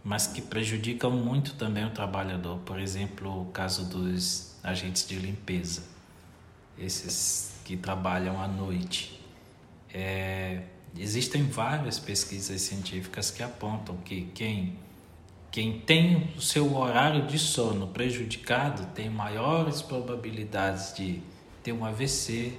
mas 0.03 0.27
que 0.27 0.43
prejudicam 0.43 1.11
muito 1.11 1.55
também 1.55 1.85
o 1.85 1.91
trabalhador. 1.91 2.59
Por 2.59 2.81
exemplo, 2.81 3.43
o 3.43 3.47
caso 3.47 3.85
dos 3.85 4.57
agentes 4.63 5.07
de 5.07 5.17
limpeza, 5.17 5.85
esses 6.77 7.53
que 7.65 7.77
trabalham 7.77 8.43
à 8.43 8.49
noite. 8.49 9.21
É, 9.93 10.63
existem 10.97 11.45
várias 11.45 11.99
pesquisas 11.99 12.61
científicas 12.63 13.31
que 13.31 13.43
apontam 13.43 13.97
que 13.99 14.23
quem, 14.35 14.77
quem 15.51 15.79
tem 15.81 16.33
o 16.37 16.41
seu 16.41 16.75
horário 16.75 17.27
de 17.27 17.39
sono 17.39 17.87
prejudicado 17.89 18.87
tem 18.95 19.09
maiores 19.09 19.81
probabilidades 19.81 20.95
de 20.95 21.23
ter 21.63 21.73
um 21.73 21.85
AVC, 21.85 22.59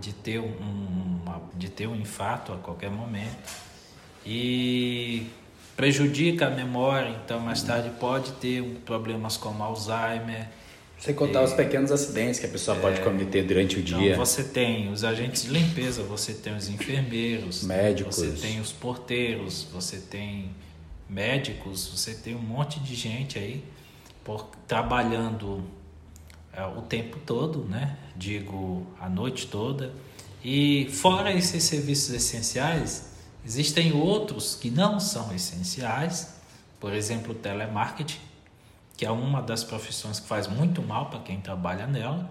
de 0.00 0.12
ter 0.12 0.38
um, 0.40 1.20
uma, 1.22 1.42
de 1.54 1.68
ter 1.68 1.86
um 1.86 1.96
infarto 1.96 2.52
a 2.52 2.56
qualquer 2.56 2.90
momento 2.90 3.68
e 4.24 5.26
prejudica 5.76 6.48
a 6.48 6.50
memória, 6.50 7.16
então 7.24 7.38
mais 7.40 7.62
tarde 7.62 7.90
pode 8.00 8.32
ter 8.32 8.62
problemas 8.84 9.36
como 9.36 9.62
Alzheimer. 9.62 10.48
Sem 10.98 11.14
contar 11.14 11.44
os 11.44 11.52
pequenos 11.52 11.92
acidentes 11.92 12.40
que 12.40 12.46
a 12.46 12.48
pessoa 12.48 12.76
é, 12.76 12.80
pode 12.80 13.00
cometer 13.02 13.44
durante 13.44 13.76
o 13.76 13.80
então 13.80 14.00
dia. 14.00 14.16
Você 14.16 14.42
tem 14.42 14.90
os 14.90 15.04
agentes 15.04 15.44
de 15.44 15.50
limpeza, 15.50 16.02
você 16.02 16.34
tem 16.34 16.56
os 16.56 16.68
enfermeiros, 16.68 17.62
médicos, 17.62 18.16
você 18.16 18.32
tem 18.32 18.60
os 18.60 18.72
porteiros, 18.72 19.68
você 19.72 19.98
tem 19.98 20.50
médicos, 21.08 21.86
você 21.86 22.12
tem 22.14 22.34
um 22.34 22.42
monte 22.42 22.80
de 22.80 22.96
gente 22.96 23.38
aí 23.38 23.62
por, 24.24 24.50
trabalhando 24.66 25.62
o 26.66 26.82
tempo 26.82 27.18
todo, 27.24 27.64
né? 27.64 27.96
Digo 28.16 28.86
a 29.00 29.08
noite 29.08 29.46
toda. 29.46 29.92
E 30.44 30.88
fora 30.90 31.32
esses 31.32 31.64
serviços 31.64 32.14
essenciais, 32.14 33.10
existem 33.44 33.92
outros 33.92 34.54
que 34.54 34.70
não 34.70 35.00
são 35.00 35.34
essenciais, 35.34 36.36
por 36.78 36.92
exemplo, 36.92 37.32
o 37.32 37.34
telemarketing, 37.34 38.20
que 38.96 39.04
é 39.04 39.10
uma 39.10 39.40
das 39.40 39.62
profissões 39.64 40.20
que 40.20 40.26
faz 40.26 40.46
muito 40.46 40.82
mal 40.82 41.06
para 41.06 41.20
quem 41.20 41.40
trabalha 41.40 41.86
nela 41.86 42.28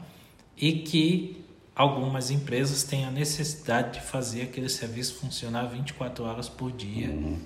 e 0.56 0.74
que 0.74 1.46
algumas 1.76 2.32
empresas 2.32 2.84
têm 2.84 3.06
a 3.06 3.12
necessidade 3.12 4.00
de 4.00 4.06
fazer 4.06 4.44
aquele 4.44 4.68
serviço 4.68 5.16
funcionar 5.20 5.66
24 5.68 6.24
horas 6.24 6.50
por 6.50 6.72
dia. 6.72 7.10
Uhum. 7.10 7.38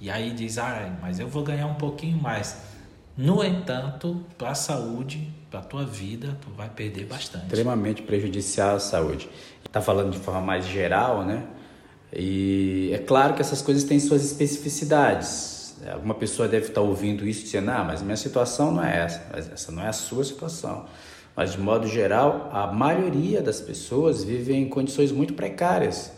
E 0.00 0.10
aí 0.10 0.32
diz, 0.32 0.58
ah, 0.58 0.96
mas 1.00 1.18
eu 1.18 1.28
vou 1.28 1.42
ganhar 1.42 1.66
um 1.66 1.74
pouquinho 1.74 2.20
mais. 2.20 2.56
No 3.16 3.42
entanto, 3.44 4.24
para 4.36 4.50
a 4.50 4.54
saúde, 4.54 5.32
para 5.50 5.60
a 5.60 5.62
tua 5.62 5.84
vida, 5.84 6.36
tu 6.40 6.50
vai 6.56 6.68
perder 6.68 7.04
bastante. 7.04 7.46
Extremamente 7.46 8.02
prejudicial 8.02 8.76
à 8.76 8.80
saúde. 8.80 9.28
Está 9.64 9.80
falando 9.80 10.10
de 10.10 10.18
forma 10.18 10.40
mais 10.40 10.66
geral, 10.66 11.24
né? 11.24 11.46
E 12.12 12.90
é 12.92 12.98
claro 12.98 13.34
que 13.34 13.40
essas 13.40 13.62
coisas 13.62 13.84
têm 13.84 13.98
suas 14.00 14.24
especificidades. 14.24 15.76
Alguma 15.92 16.14
pessoa 16.14 16.48
deve 16.48 16.68
estar 16.68 16.80
ouvindo 16.80 17.26
isso 17.26 17.42
e 17.42 17.44
dizendo, 17.44 17.70
ah, 17.70 17.84
mas 17.84 18.02
minha 18.02 18.16
situação 18.16 18.72
não 18.72 18.82
é 18.82 19.04
essa, 19.04 19.26
mas 19.30 19.50
essa 19.50 19.70
não 19.70 19.82
é 19.82 19.88
a 19.88 19.92
sua 19.92 20.24
situação. 20.24 20.86
Mas 21.34 21.52
de 21.52 21.60
modo 21.60 21.86
geral, 21.86 22.48
a 22.52 22.66
maioria 22.68 23.42
das 23.42 23.60
pessoas 23.60 24.24
vive 24.24 24.54
em 24.54 24.68
condições 24.68 25.12
muito 25.12 25.34
precárias 25.34 26.10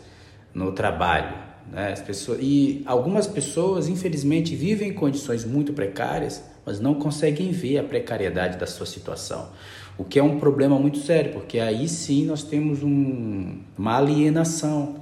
no 0.53 0.71
trabalho. 0.71 1.48
Né? 1.71 1.91
As 1.93 2.01
pessoas, 2.01 2.39
e 2.41 2.83
algumas 2.85 3.27
pessoas, 3.27 3.87
infelizmente, 3.87 4.55
vivem 4.55 4.89
em 4.89 4.93
condições 4.93 5.45
muito 5.45 5.73
precárias 5.73 6.43
mas 6.69 6.79
não 6.79 6.93
conseguem 6.93 7.51
ver 7.51 7.79
a 7.79 7.83
precariedade 7.83 8.59
da 8.59 8.67
sua 8.67 8.85
situação. 8.85 9.49
O 9.97 10.03
que 10.03 10.19
é 10.19 10.23
um 10.23 10.39
problema 10.39 10.77
muito 10.77 10.99
sério, 10.99 11.33
porque 11.33 11.59
aí 11.59 11.89
sim 11.89 12.25
nós 12.25 12.43
temos 12.43 12.83
um, 12.83 13.59
uma 13.75 13.97
alienação 13.97 14.97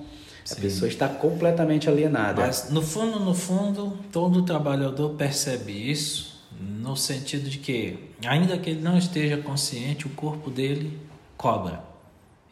A 0.49 0.55
pessoa 0.55 0.87
está 0.87 1.09
completamente 1.09 1.89
alienada. 1.89 2.41
Mas 2.41 2.69
no 2.69 2.81
fundo, 2.81 3.19
no 3.19 3.33
fundo, 3.33 3.97
todo 4.13 4.43
trabalhador 4.43 5.09
percebe 5.15 5.73
isso 5.73 6.37
no 6.57 6.95
sentido 6.95 7.49
de 7.49 7.57
que, 7.57 7.99
ainda 8.25 8.57
que 8.57 8.69
ele 8.69 8.81
não 8.81 8.97
esteja 8.97 9.35
consciente, 9.35 10.07
o 10.07 10.09
corpo 10.11 10.49
dele 10.49 10.97
cobra. 11.35 11.83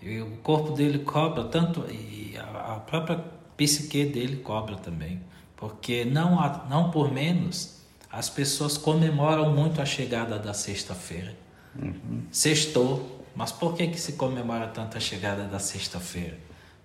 E 0.01 0.19
o 0.19 0.31
corpo 0.43 0.73
dele 0.73 0.99
cobra 0.99 1.45
tanto 1.45 1.85
e 1.89 2.35
a 2.37 2.81
própria 2.85 3.23
psique 3.57 4.05
dele 4.05 4.37
cobra 4.37 4.75
também, 4.75 5.21
porque 5.55 6.05
não 6.05 6.37
não 6.69 6.91
por 6.91 7.11
menos 7.11 7.75
as 8.11 8.29
pessoas 8.29 8.77
comemoram 8.77 9.53
muito 9.53 9.81
a 9.81 9.85
chegada 9.85 10.39
da 10.39 10.53
sexta-feira. 10.53 11.35
Uhum. 11.77 12.23
Sextou, 12.31 13.25
mas 13.35 13.51
por 13.51 13.75
que 13.75 13.87
que 13.87 13.99
se 13.99 14.13
comemora 14.13 14.67
tanto 14.67 14.95
a 14.95 15.01
chegada 15.01 15.43
da 15.43 15.59
sexta-feira? 15.59 16.39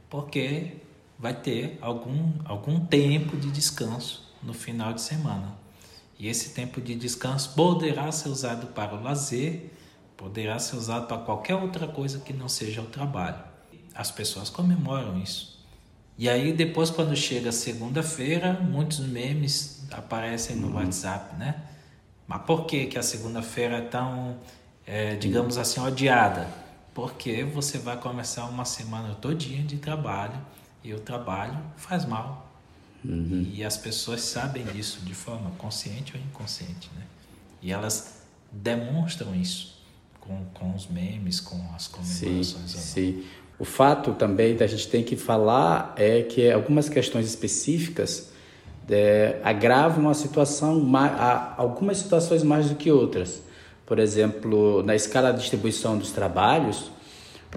Porque 0.09 0.79
vai 1.17 1.35
ter 1.35 1.79
algum 1.81 2.33
algum 2.45 2.85
tempo 2.85 3.37
de 3.37 3.51
descanso 3.51 4.29
no 4.43 4.53
final 4.53 4.93
de 4.93 5.01
semana. 5.01 5.57
E 6.19 6.29
esse 6.29 6.51
tempo 6.51 6.81
de 6.81 6.95
descanso 6.95 7.55
poderá 7.55 8.11
ser 8.13 8.29
usado 8.29 8.67
para 8.69 8.95
o 8.95 9.03
lazer, 9.03 9.71
poderá 10.17 10.59
ser 10.59 10.77
usado 10.77 11.07
para 11.07 11.19
qualquer 11.19 11.55
outra 11.55 11.87
coisa 11.87 12.21
que 12.21 12.33
não 12.33 12.49
seja 12.49 12.83
o 12.83 12.87
trabalho. 12.87 13.43
As 13.95 14.11
pessoas 14.11 14.51
comemoram 14.51 15.19
isso. 15.19 15.50
E 16.21 16.29
aí 16.29 16.53
depois 16.53 16.91
quando 16.91 17.17
chega 17.17 17.51
segunda-feira, 17.51 18.53
muitos 18.53 19.01
memes 19.01 19.83
aparecem 19.91 20.55
no 20.55 20.67
uhum. 20.67 20.75
WhatsApp, 20.75 21.35
né? 21.37 21.63
Mas 22.29 22.43
por 22.43 22.67
que 22.67 22.85
que 22.85 22.99
a 22.99 23.03
segunda-feira 23.03 23.79
é 23.79 23.81
tão, 23.81 24.37
é, 24.87 25.17
digamos 25.17 25.57
assim, 25.57 25.81
odiada? 25.81 26.47
Porque 26.93 27.43
você 27.43 27.79
vai 27.79 27.97
começar 27.97 28.45
uma 28.45 28.67
semana 28.67 29.15
todinha 29.15 29.63
de 29.63 29.79
trabalho 29.79 30.39
e 30.85 30.93
o 30.93 31.01
trabalho 31.01 31.59
faz 31.79 32.05
mal. 32.05 32.53
Uhum. 33.03 33.51
E 33.51 33.65
as 33.65 33.79
pessoas 33.79 34.21
sabem 34.21 34.63
disso 34.67 35.01
de 35.01 35.15
forma 35.15 35.51
consciente 35.53 36.15
ou 36.15 36.23
inconsciente, 36.23 36.91
né? 36.97 37.07
E 37.63 37.73
elas 37.73 38.25
demonstram 38.53 39.35
isso 39.35 39.81
com, 40.21 40.45
com 40.53 40.75
os 40.75 40.87
memes, 40.87 41.41
com 41.41 41.57
as 41.75 41.89
comemorações. 41.89 42.47
Sim, 42.47 42.69
sim. 42.69 43.25
O 43.61 43.65
fato 43.65 44.15
também 44.15 44.57
da 44.57 44.67
gente 44.67 44.89
tem 44.89 45.05
que 45.05 45.17
falar 45.17 45.93
é 45.97 46.23
que 46.23 46.51
algumas 46.51 46.89
questões 46.89 47.27
específicas 47.27 48.33
é, 48.89 49.37
agravam 49.45 50.09
a 50.09 50.15
situação, 50.15 50.83
algumas 51.59 51.99
situações 51.99 52.43
mais 52.43 52.71
do 52.71 52.75
que 52.75 52.91
outras. 52.91 53.43
Por 53.85 53.99
exemplo, 53.99 54.83
na 54.83 54.97
escala 54.97 55.31
de 55.31 55.41
distribuição 55.41 55.99
dos 55.99 56.11
trabalhos, 56.11 56.91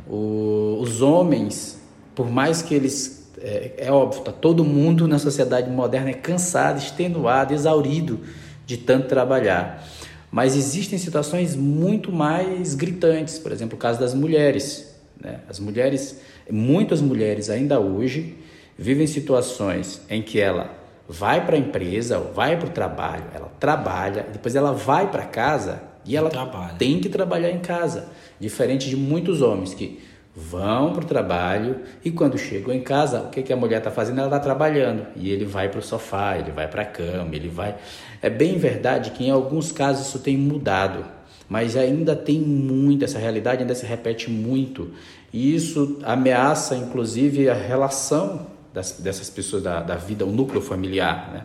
o, 0.06 0.78
os 0.82 1.02
homens, 1.02 1.80
por 2.13 2.30
mais 2.30 2.62
que 2.62 2.76
eles 2.76 3.32
é, 3.42 3.74
é 3.78 3.92
óbvio, 3.92 4.24
tá 4.24 4.32
todo 4.32 4.63
mundo 4.63 5.08
na 5.08 5.18
sociedade 5.18 5.70
moderna 5.70 6.10
é 6.10 6.13
cansado, 6.13 6.80
extenuado, 6.80 7.54
exaurido 7.54 8.20
de 8.66 8.76
tanto 8.76 9.08
trabalhar. 9.08 9.88
Mas 10.30 10.56
existem 10.58 11.00
situações 11.00 11.56
muito 11.56 12.12
mais 12.12 12.76
gritantes, 12.76 13.39
por 13.39 13.54
exemplo, 13.54 13.78
o 13.78 13.80
caso 13.80 14.02
das 14.02 14.13
mulheres. 14.13 14.93
Né? 15.19 15.39
As 15.49 15.60
mulheres, 15.60 16.21
muitas 16.49 17.02
mulheres 17.02 17.49
ainda 17.49 17.80
hoje 17.80 18.38
vivem 18.78 19.08
situações 19.08 20.02
em 20.10 20.21
que 20.21 20.39
ela 20.39 20.71
vai 21.08 21.45
para 21.45 21.56
a 21.56 21.60
empresa, 21.60 22.19
vai 22.19 22.58
para 22.58 22.67
o 22.67 22.71
trabalho, 22.71 23.26
ela 23.34 23.52
trabalha, 23.60 24.26
depois 24.32 24.56
ela 24.56 24.71
vai 24.71 25.12
para 25.12 25.23
casa 25.23 25.82
e 26.06 26.15
ela 26.15 26.30
trabalha. 26.30 26.76
tem 26.76 26.99
que 26.99 27.10
trabalhar 27.10 27.52
em 27.52 27.60
casa, 27.60 28.10
diferente 28.39 28.89
de 28.89 28.95
muitos 28.95 29.41
homens 29.41 29.73
que 29.73 30.02
vão 30.36 30.93
para 30.93 31.04
o 31.04 31.06
trabalho 31.06 31.82
e 32.04 32.10
quando 32.10 32.38
chegam 32.38 32.73
em 32.73 32.82
casa, 32.82 33.21
o 33.21 33.30
que, 33.30 33.43
que 33.43 33.54
a 33.54 33.56
mulher 33.56 33.78
está 33.78 33.91
fazendo? 33.91 34.17
Ela 34.17 34.28
está 34.28 34.39
trabalhando 34.39 35.06
e 35.15 35.30
ele 35.30 35.45
vai 35.45 35.69
para 35.69 35.80
o 35.80 35.84
sofá, 35.84 36.38
ele 36.38 36.52
vai 36.52 36.67
para 36.67 36.82
a 36.82 36.86
cama, 36.86 37.36
ele 37.36 37.47
vai. 37.47 37.76
É 38.21 38.30
bem 38.30 38.58
verdade 38.58 39.12
que 39.12 39.23
em 39.23 39.30
alguns 39.30 39.71
casos 39.71 40.08
isso 40.08 40.19
tem 40.19 40.36
mudado 40.36 41.06
mas 41.50 41.76
ainda 41.76 42.16
tem 42.16 42.40
muito, 42.40 43.04
essa 43.06 43.20
realidade 43.20 43.62
ainda 43.62 43.76
se 43.76 43.86
repete 43.86 44.30
muito. 44.30 44.92
E 45.32 45.56
isso 45.56 46.00
ameaça, 46.04 46.76
inclusive, 46.76 47.50
a 47.50 47.54
relação 47.54 48.48
das, 48.74 48.94
dessas 48.94 49.30
pessoas 49.30 49.64
da, 49.64 49.82
da 49.82 49.96
vida, 49.96 50.26
o 50.26 50.32
núcleo 50.32 50.62
familiar, 50.62 51.32
né? 51.34 51.44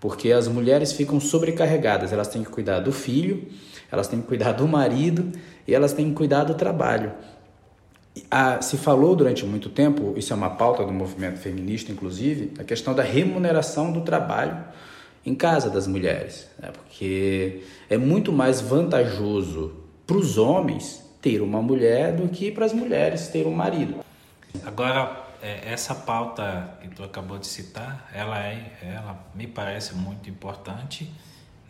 Porque 0.00 0.30
as 0.30 0.46
mulheres 0.46 0.92
ficam 0.92 1.18
sobrecarregadas, 1.18 2.12
elas 2.12 2.28
têm 2.28 2.44
que 2.44 2.50
cuidar 2.50 2.80
do 2.80 2.92
filho, 2.92 3.48
elas 3.90 4.06
têm 4.06 4.20
que 4.20 4.28
cuidar 4.28 4.52
do 4.52 4.68
marido 4.68 5.32
e 5.66 5.74
elas 5.74 5.92
têm 5.92 6.10
que 6.10 6.14
cuidar 6.14 6.44
do 6.44 6.54
trabalho. 6.54 7.12
Ah, 8.30 8.60
se 8.60 8.76
falou 8.76 9.16
durante 9.16 9.44
muito 9.44 9.68
tempo, 9.68 10.14
isso 10.16 10.32
é 10.32 10.36
uma 10.36 10.50
pauta 10.50 10.84
do 10.84 10.92
movimento 10.92 11.38
feminista, 11.38 11.90
inclusive, 11.90 12.52
a 12.58 12.64
questão 12.64 12.94
da 12.94 13.02
remuneração 13.02 13.92
do 13.92 14.02
trabalho 14.02 14.56
em 15.28 15.34
casa 15.34 15.68
das 15.68 15.86
mulheres, 15.86 16.48
né? 16.58 16.70
porque 16.72 17.62
é 17.88 17.98
muito 17.98 18.32
mais 18.32 18.60
vantajoso 18.60 19.74
para 20.06 20.16
os 20.16 20.38
homens 20.38 21.04
ter 21.20 21.42
uma 21.42 21.60
mulher 21.60 22.16
do 22.16 22.28
que 22.28 22.50
para 22.50 22.64
as 22.64 22.72
mulheres 22.72 23.28
ter 23.28 23.46
um 23.46 23.52
marido. 23.52 23.96
Agora, 24.64 25.26
é, 25.42 25.72
essa 25.72 25.94
pauta 25.94 26.78
que 26.80 26.88
tu 26.88 27.02
acabou 27.04 27.38
de 27.38 27.46
citar, 27.46 28.08
ela 28.14 28.38
é, 28.38 28.78
ela 28.82 29.18
me 29.34 29.46
parece 29.46 29.94
muito 29.94 30.30
importante. 30.30 31.12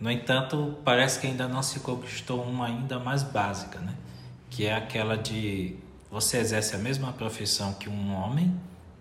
No 0.00 0.10
entanto, 0.10 0.78
parece 0.84 1.18
que 1.20 1.26
ainda 1.26 1.48
não 1.48 1.62
se 1.62 1.80
conquistou 1.80 2.42
uma 2.42 2.66
ainda 2.66 2.98
mais 2.98 3.22
básica, 3.22 3.78
né? 3.80 3.94
Que 4.48 4.66
é 4.66 4.74
aquela 4.74 5.16
de 5.16 5.76
você 6.10 6.38
exerce 6.38 6.74
a 6.74 6.78
mesma 6.78 7.12
profissão 7.12 7.74
que 7.74 7.88
um 7.88 8.14
homem, 8.14 8.54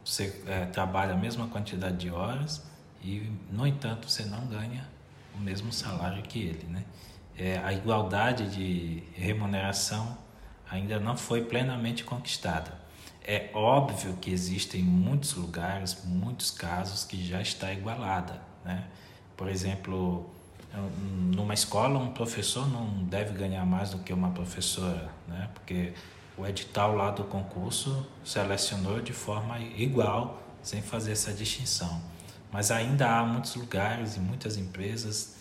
você 0.04 0.42
é, 0.48 0.66
trabalha 0.66 1.14
a 1.14 1.18
mesma 1.18 1.48
quantidade 1.48 1.98
de 1.98 2.10
horas, 2.10 2.64
e, 3.04 3.32
no 3.52 3.66
entanto, 3.66 4.10
você 4.10 4.24
não 4.24 4.46
ganha 4.48 4.88
o 5.36 5.40
mesmo 5.40 5.72
salário 5.72 6.22
que 6.24 6.40
ele. 6.40 6.66
Né? 6.68 6.84
É, 7.38 7.58
a 7.60 7.72
igualdade 7.72 8.50
de 8.50 9.04
remuneração 9.14 10.18
ainda 10.70 11.00
não 11.00 11.16
foi 11.16 11.44
plenamente 11.44 12.04
conquistada. 12.04 12.74
É 13.24 13.50
óbvio 13.54 14.16
que 14.22 14.32
existem 14.32 14.82
muitos 14.82 15.34
lugares, 15.34 16.04
muitos 16.06 16.50
casos 16.50 17.04
que 17.04 17.26
já 17.26 17.42
está 17.42 17.72
igualada. 17.74 18.42
Né? 18.64 18.86
Por 19.36 19.50
exemplo, 19.50 20.30
numa 21.36 21.54
escola, 21.54 22.00
um 22.00 22.12
professor 22.12 22.68
não 22.70 23.04
deve 23.04 23.38
ganhar 23.38 23.66
mais 23.66 23.92
do 23.92 24.00
que 24.00 24.14
uma 24.14 24.32
professora, 24.32 25.10
né? 25.28 25.50
porque 25.54 25.94
o 26.38 26.46
edital 26.46 26.96
lá 26.96 27.12
do 27.12 27.24
concurso 27.24 28.06
selecionou 28.24 29.02
de 29.02 29.14
forma 29.14 29.60
igual, 29.60 30.42
sem 30.62 30.82
fazer 30.82 31.14
essa 31.14 31.34
distinção. 31.34 32.02
Mas 32.52 32.72
ainda 32.72 33.08
há 33.10 33.26
muitos 33.26 33.56
lugares 33.56 34.16
e 34.16 34.20
muitas 34.20 34.58
empresas 34.58 35.36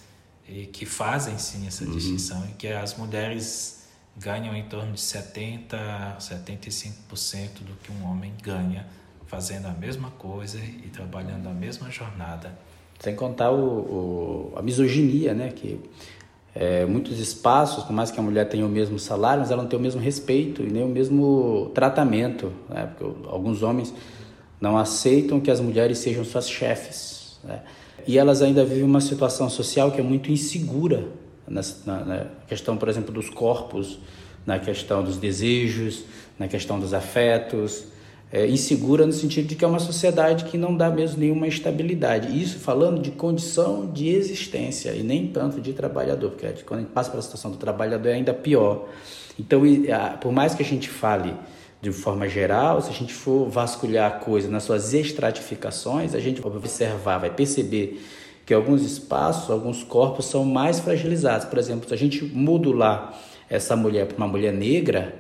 e, 0.49 0.67
que 0.67 0.85
fazem 0.85 1.39
sim 1.39 1.67
essa 1.67 1.85
uhum. 1.85 1.93
distinção 1.93 2.45
e 2.51 2.55
que 2.55 2.69
as 2.69 2.97
mulheres 2.97 3.87
ganham 4.17 4.55
em 4.55 4.65
torno 4.65 4.93
de 4.93 5.01
70, 5.01 6.17
75% 6.19 7.61
do 7.61 7.75
que 7.83 7.93
um 7.93 8.11
homem 8.11 8.33
ganha 8.43 8.87
fazendo 9.27 9.67
a 9.67 9.73
mesma 9.73 10.11
coisa 10.13 10.59
e 10.59 10.89
trabalhando 10.93 11.49
a 11.49 11.53
mesma 11.53 11.91
jornada. 11.91 12.57
Sem 13.01 13.15
contar 13.15 13.51
o, 13.51 14.53
o 14.53 14.53
a 14.57 14.63
misoginia, 14.63 15.35
né? 15.35 15.51
Que 15.51 15.81
é, 16.55 16.87
muitos 16.87 17.19
espaços, 17.19 17.85
por 17.85 17.93
mais 17.93 18.11
que 18.11 18.19
a 18.19 18.23
mulher 18.23 18.49
tenha 18.49 18.65
o 18.65 18.69
mesmo 18.69 18.99
salário, 18.99 19.41
mas 19.41 19.51
ela 19.51 19.63
não 19.63 19.69
tem 19.69 19.79
o 19.79 19.83
mesmo 19.83 20.01
respeito 20.01 20.63
e 20.63 20.71
nem 20.71 20.83
o 20.83 20.89
mesmo 20.89 21.71
tratamento, 21.75 22.51
né? 22.69 22.87
Porque 22.87 23.29
alguns 23.29 23.63
homens 23.63 23.93
não 24.61 24.77
aceitam 24.77 25.41
que 25.41 25.51
as 25.51 25.61
mulheres 25.61 25.99
sejam 25.99 26.25
suas 26.25 26.49
chefes. 26.49 27.39
Né? 27.45 27.61
E 28.07 28.19
elas 28.19 28.43
ainda 28.43 28.65
vivem 28.65 28.85
uma 28.85 29.01
situação 29.01 29.51
social 29.51 29.91
que 29.91 30.01
é 30.01 30.03
muito 30.03 30.31
insegura 30.31 31.09
na, 31.47 31.61
na, 31.85 32.05
na, 32.05 32.27
questão, 32.47 32.77
por 32.77 32.89
exemplo, 32.89 33.13
dos 33.13 33.29
corpos, 33.29 33.99
na 34.45 34.59
questão 34.59 35.03
dos 35.03 35.17
desejos, 35.17 36.05
na 36.39 36.49
questão 36.49 36.79
dos 36.79 36.95
afetos. 36.95 37.85
É, 38.33 38.47
insegura 38.49 39.07
no 39.07 39.13
sentido 39.13 39.47
de 39.47 39.55
que 39.55 39.65
é 39.65 39.69
uma 39.69 39.79
sociedade 39.79 40.47
que 40.47 40.59
não 40.59 40.77
dá 40.77 40.91
mesmo 40.91 41.21
nenhuma 41.21 41.47
estabilidade. 41.47 42.41
Isso 42.41 42.59
falando 42.59 43.01
de 43.01 43.13
condição 43.13 43.87
de 43.91 44.09
existência 44.09 44.91
e 44.91 45.03
nem 45.03 45.29
tanto 45.29 45.61
de 45.61 45.73
trabalhador, 45.73 46.31
porque 46.31 46.47
quando 46.65 46.81
a 46.81 46.83
gente 46.83 46.93
passa 46.93 47.11
pela 47.11 47.23
situação 47.23 47.53
do 47.53 47.57
trabalhador 47.57 48.09
é 48.09 48.15
ainda 48.15 48.35
pior. 48.35 48.89
Então, 49.39 49.63
por 50.21 50.33
mais 50.33 50.55
que 50.55 50.63
a 50.63 50.67
gente 50.67 50.89
fale 50.89 51.35
de 51.81 51.93
forma 51.93 52.29
geral, 52.29 52.81
se 52.81 52.91
a 52.91 52.93
gente 52.93 53.13
for 53.13 53.49
vasculhar 53.49 54.11
a 54.11 54.15
coisa 54.19 54.49
nas 54.49 54.63
suas 54.63 54.95
estratificações, 54.95 56.15
a 56.15 56.21
gente 56.21 56.41
vai 56.41 56.51
observar, 56.57 57.19
vai 57.19 57.31
perceber 57.31 58.03
que 58.45 58.55
alguns 58.55 58.83
espaços, 58.83 59.51
alguns 59.51 59.83
corpos 59.83 60.27
são 60.27 60.45
mais 60.45 60.81
fragilizados. 60.81 61.47
Por 61.47 61.59
exemplo, 61.59 61.89
se 61.89 61.95
a 61.95 61.99
gente 61.99 62.25
modular 62.25 63.19
essa 63.51 63.77
mulher 63.77 64.07
para 64.07 64.17
uma 64.17 64.29
mulher 64.29 64.53
negra, 64.53 65.15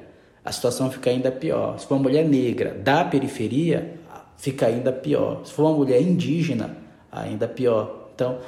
a 0.44 0.52
situação 0.52 0.90
fica 0.90 1.10
ainda 1.10 1.30
pior. 1.30 1.78
Se 1.78 1.86
for 1.86 1.96
uma 1.96 2.04
mulher 2.04 2.24
negra 2.24 2.72
da 2.72 3.04
periferia, 3.04 3.94
fica 4.36 4.66
ainda 4.66 4.92
pior. 4.92 5.44
Se 5.44 5.52
for 5.52 5.64
uma 5.64 5.76
mulher 5.76 6.00
indígena, 6.00 6.76
ainda 7.10 7.48
pior. 7.48 8.10
Então, 8.14 8.38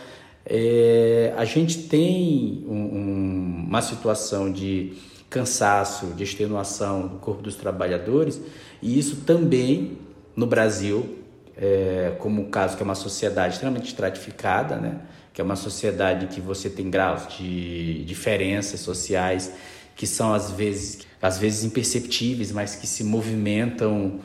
é, 0.47 1.35
a 1.37 1.45
gente 1.45 1.83
tem 1.89 2.65
um, 2.67 2.75
um, 2.75 3.65
uma 3.69 3.83
situação 3.83 4.51
de 4.51 4.95
cansaço, 5.31 6.07
de 6.09 6.25
extenuação 6.25 7.07
do 7.07 7.19
corpo 7.19 7.43
dos 7.43 7.55
trabalhadores, 7.55 8.41
e 8.81 8.99
isso 8.99 9.17
também 9.27 9.99
no 10.35 10.47
Brasil 10.47 11.19
é, 11.59 12.15
como 12.21 12.43
o 12.43 12.49
caso 12.49 12.77
que 12.77 12.83
é 12.83 12.85
uma 12.85 12.95
sociedade 12.95 13.55
extremamente 13.55 13.89
estratificada, 13.89 14.77
né? 14.77 15.01
que 15.35 15.41
é 15.41 15.45
uma 15.45 15.57
sociedade 15.57 16.29
que 16.29 16.41
você 16.41 16.71
tem 16.71 16.89
graus 16.89 17.27
de 17.37 18.05
diferenças 18.05 18.81
sociais 18.81 19.53
que 19.97 20.07
são 20.07 20.33
às 20.33 20.53
vezes, 20.53 21.01
às 21.21 21.39
vezes 21.39 21.65
imperceptíveis, 21.65 22.53
mas 22.53 22.77
que 22.77 22.87
se 22.87 23.03
movimentam, 23.03 24.21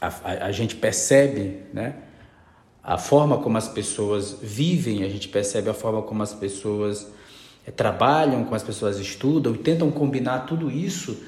a, 0.00 0.06
a, 0.08 0.46
a 0.46 0.52
gente 0.52 0.74
percebe, 0.74 1.58
né? 1.74 1.96
a 2.82 2.96
forma 2.96 3.36
como 3.38 3.58
as 3.58 3.68
pessoas 3.68 4.38
vivem, 4.40 5.04
a 5.04 5.08
gente 5.10 5.28
percebe 5.28 5.68
a 5.68 5.74
forma 5.74 6.00
como 6.00 6.22
as 6.22 6.32
pessoas 6.32 7.06
trabalham, 7.76 8.44
como 8.44 8.54
as 8.54 8.62
pessoas 8.62 8.98
estudam 8.98 9.54
e 9.54 9.58
tentam 9.58 9.90
combinar 9.90 10.40
tudo 10.40 10.70
isso, 10.70 11.22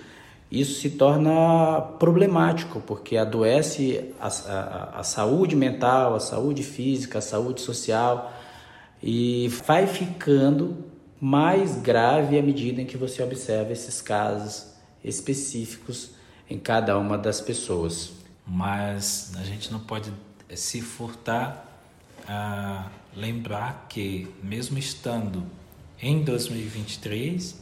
isso 0.51 0.81
se 0.81 0.91
torna 0.91 1.81
problemático, 1.99 2.81
porque 2.81 3.17
adoece 3.17 4.13
a, 4.21 4.29
a, 4.29 5.01
a 5.01 5.03
saúde 5.03 5.57
mental, 5.57 6.15
a 6.15 6.21
saúde 6.21 6.63
física, 6.63 7.19
a 7.19 7.23
saúde 7.23 7.61
social 7.61 8.33
e 9.03 9.49
vai 9.67 9.87
ficando 9.87 10.77
mais 11.21 11.77
grave 11.77 12.39
à 12.39 12.43
medida 12.43 12.83
em 12.83 12.87
que 12.87 12.97
você 12.97 13.23
observa 13.23 13.73
esses 13.73 14.01
casos 14.01 14.73
específicos 15.03 16.11
em 16.49 16.59
cada 16.59 16.99
uma 16.99 17.19
das 17.19 17.41
pessoas. 17.41 18.13
Mas 18.47 19.33
a 19.37 19.45
gente 19.45 19.73
não 19.73 19.81
pode 19.81 20.13
se 20.55 20.81
furtar 20.81 21.67
a 22.29 22.89
lembrar 23.17 23.87
que, 23.89 24.29
mesmo 24.43 24.79
estando 24.79 25.45
em 26.03 26.25
2023, 26.25 27.55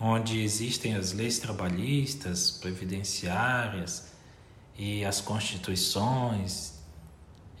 onde 0.00 0.40
existem 0.40 0.94
as 0.94 1.12
leis 1.12 1.40
trabalhistas, 1.40 2.52
previdenciárias 2.52 4.12
e 4.78 5.04
as 5.04 5.20
constituições, 5.20 6.74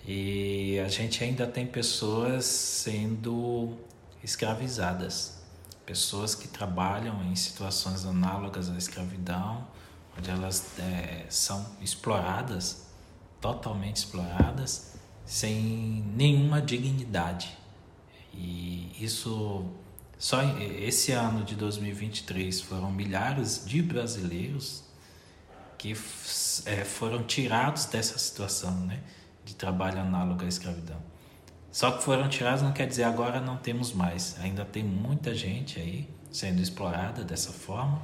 e 0.06 0.78
a 0.78 0.88
gente 0.88 1.22
ainda 1.24 1.46
tem 1.48 1.66
pessoas 1.66 2.44
sendo 2.44 3.76
escravizadas, 4.22 5.42
pessoas 5.84 6.34
que 6.34 6.46
trabalham 6.46 7.22
em 7.24 7.34
situações 7.34 8.06
análogas 8.06 8.70
à 8.70 8.78
escravidão, 8.78 9.66
onde 10.16 10.30
elas 10.30 10.78
é, 10.78 11.26
são 11.28 11.66
exploradas 11.82 12.86
totalmente 13.40 13.96
exploradas, 13.96 14.94
sem 15.24 16.04
nenhuma 16.14 16.60
dignidade. 16.62 17.56
E 18.32 18.92
isso 19.00 19.64
só 20.20 20.42
esse 20.60 21.12
ano 21.12 21.42
de 21.42 21.54
2023 21.54 22.60
foram 22.60 22.92
milhares 22.92 23.64
de 23.64 23.80
brasileiros 23.80 24.84
que 25.78 25.92
é, 26.66 26.84
foram 26.84 27.22
tirados 27.22 27.86
dessa 27.86 28.18
situação, 28.18 28.80
né, 28.80 29.00
de 29.46 29.54
trabalho 29.54 29.98
análogo 29.98 30.44
à 30.44 30.46
escravidão. 30.46 31.02
Só 31.72 31.90
que 31.92 32.04
foram 32.04 32.28
tirados 32.28 32.60
não 32.60 32.70
quer 32.70 32.86
dizer 32.86 33.04
agora 33.04 33.40
não 33.40 33.56
temos 33.56 33.94
mais. 33.94 34.38
Ainda 34.40 34.62
tem 34.62 34.84
muita 34.84 35.34
gente 35.34 35.80
aí 35.80 36.06
sendo 36.30 36.60
explorada 36.60 37.24
dessa 37.24 37.50
forma, 37.50 38.02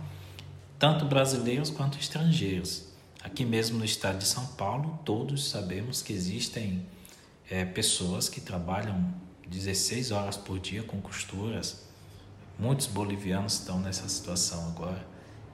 tanto 0.79 1.05
brasileiros 1.05 1.69
quanto 1.69 1.99
estrangeiros. 1.99 2.87
Aqui 3.23 3.45
mesmo 3.45 3.79
no 3.79 3.85
estado 3.85 4.17
de 4.17 4.27
São 4.27 4.47
Paulo, 4.47 4.99
todos 5.05 5.51
sabemos 5.51 6.01
que 6.01 6.15
existem 6.15 6.87
é, 7.51 7.63
pessoas 7.67 8.27
que 8.31 8.41
trabalham 8.41 9.13
16 9.47 10.13
horas 10.13 10.39
por 10.39 10.59
dia 10.59 10.83
com 10.83 10.99
costuras. 10.99 11.86
Muitos 12.59 12.87
bolivianos 12.87 13.55
estão 13.55 13.79
nessa 13.81 14.09
situação 14.09 14.67
agora. 14.69 15.07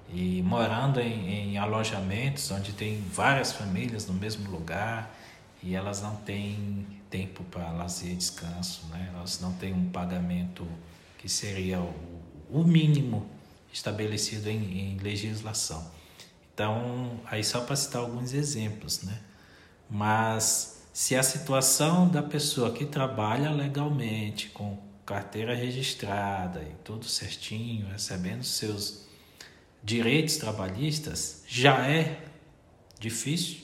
E 0.09 0.43
morando 0.43 1.01
em, 1.01 1.53
em 1.53 1.59
alojamentos 1.59 2.51
onde 2.51 2.73
tem 2.73 3.01
várias 3.01 3.53
famílias 3.53 4.07
no 4.07 4.15
mesmo 4.15 4.51
lugar 4.51 5.15
e 5.63 5.75
elas 5.75 6.03
não 6.03 6.17
têm 6.17 6.87
tempo 7.09 7.43
para 7.45 7.71
lazer 7.73 8.13
e 8.13 8.17
descanso, 8.17 8.87
né? 8.91 9.11
elas 9.15 9.41
não 9.41 9.53
têm 9.55 9.73
um 9.73 9.89
pagamento 9.91 10.67
que 11.19 11.29
seria 11.29 11.81
o, 11.81 11.95
o 12.51 12.65
mínimo 12.65 13.27
estabelecido 13.73 14.49
em, 14.49 14.95
em 14.95 14.99
legislação. 14.99 15.91
Então, 16.53 17.21
aí 17.27 17.43
só 17.43 17.61
para 17.63 17.75
citar 17.77 18.03
alguns 18.03 18.35
exemplos, 18.35 19.03
né? 19.03 19.19
Mas 19.89 20.83
se 20.93 21.17
a 21.17 21.23
situação 21.23 22.09
da 22.09 22.23
pessoa 22.23 22.71
que 22.73 22.85
trabalha 22.85 23.51
legalmente, 23.51 24.51
com 24.51 24.79
carteira 25.13 25.55
registrada 25.55 26.63
e 26.63 26.75
tudo 26.83 27.05
certinho, 27.05 27.87
recebendo 27.89 28.43
seus 28.43 29.05
direitos 29.83 30.39
trabalhistas, 30.39 31.43
já 31.47 31.87
é 31.87 32.25
difícil, 32.99 33.59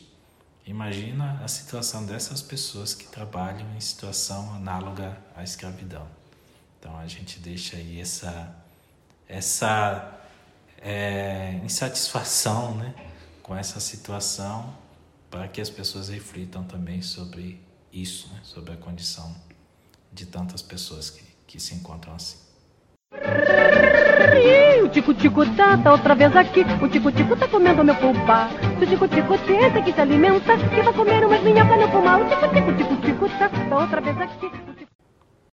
imagina 0.66 1.40
a 1.42 1.48
situação 1.48 2.04
dessas 2.04 2.42
pessoas 2.42 2.92
que 2.92 3.06
trabalham 3.06 3.74
em 3.74 3.80
situação 3.80 4.52
análoga 4.52 5.16
à 5.34 5.42
escravidão. 5.42 6.06
Então 6.78 6.98
a 6.98 7.06
gente 7.06 7.38
deixa 7.38 7.76
aí 7.76 7.98
essa 7.98 8.54
essa 9.26 10.20
é, 10.80 11.60
insatisfação 11.64 12.74
né, 12.76 12.94
com 13.42 13.54
essa 13.56 13.80
situação 13.80 14.74
para 15.30 15.46
que 15.48 15.60
as 15.60 15.68
pessoas 15.68 16.08
reflitam 16.08 16.64
também 16.64 17.02
sobre 17.02 17.60
isso, 17.92 18.28
né, 18.32 18.40
sobre 18.42 18.72
a 18.72 18.76
condição 18.76 19.34
de 20.12 20.24
tantas 20.24 20.62
pessoas 20.62 21.10
que, 21.10 21.27
que 21.48 21.58
se 21.58 21.74
encontram 21.74 22.14
assim. 22.14 22.36
o 24.84 24.88
tico-tico 24.88 25.44
tá, 25.56 25.78
tá 25.78 25.92
outra 25.92 26.14
vez 26.14 26.36
aqui. 26.36 26.60
O 26.82 26.88
tico-tico 26.88 27.34
tá 27.34 27.48
comendo 27.48 27.82
meu 27.82 27.94
pulpa. 27.96 28.50
Se 28.78 28.84
o 28.84 28.86
tico-tico 28.86 29.38
tenta 29.38 29.82
que 29.82 29.92
se 29.92 30.00
alimenta, 30.00 30.56
que 30.56 30.82
vai 30.82 30.92
comer 30.92 31.24
umas 31.24 31.42
minhocas 31.42 31.80
no 31.80 31.88
pulmão. 31.88 32.22
O 32.22 32.28
tico-tico, 32.28 32.72
tico-tico 32.76 33.28
tá, 33.38 33.48
tá 33.48 33.76
outra 33.76 34.00
vez 34.02 34.20
aqui. 34.20 34.77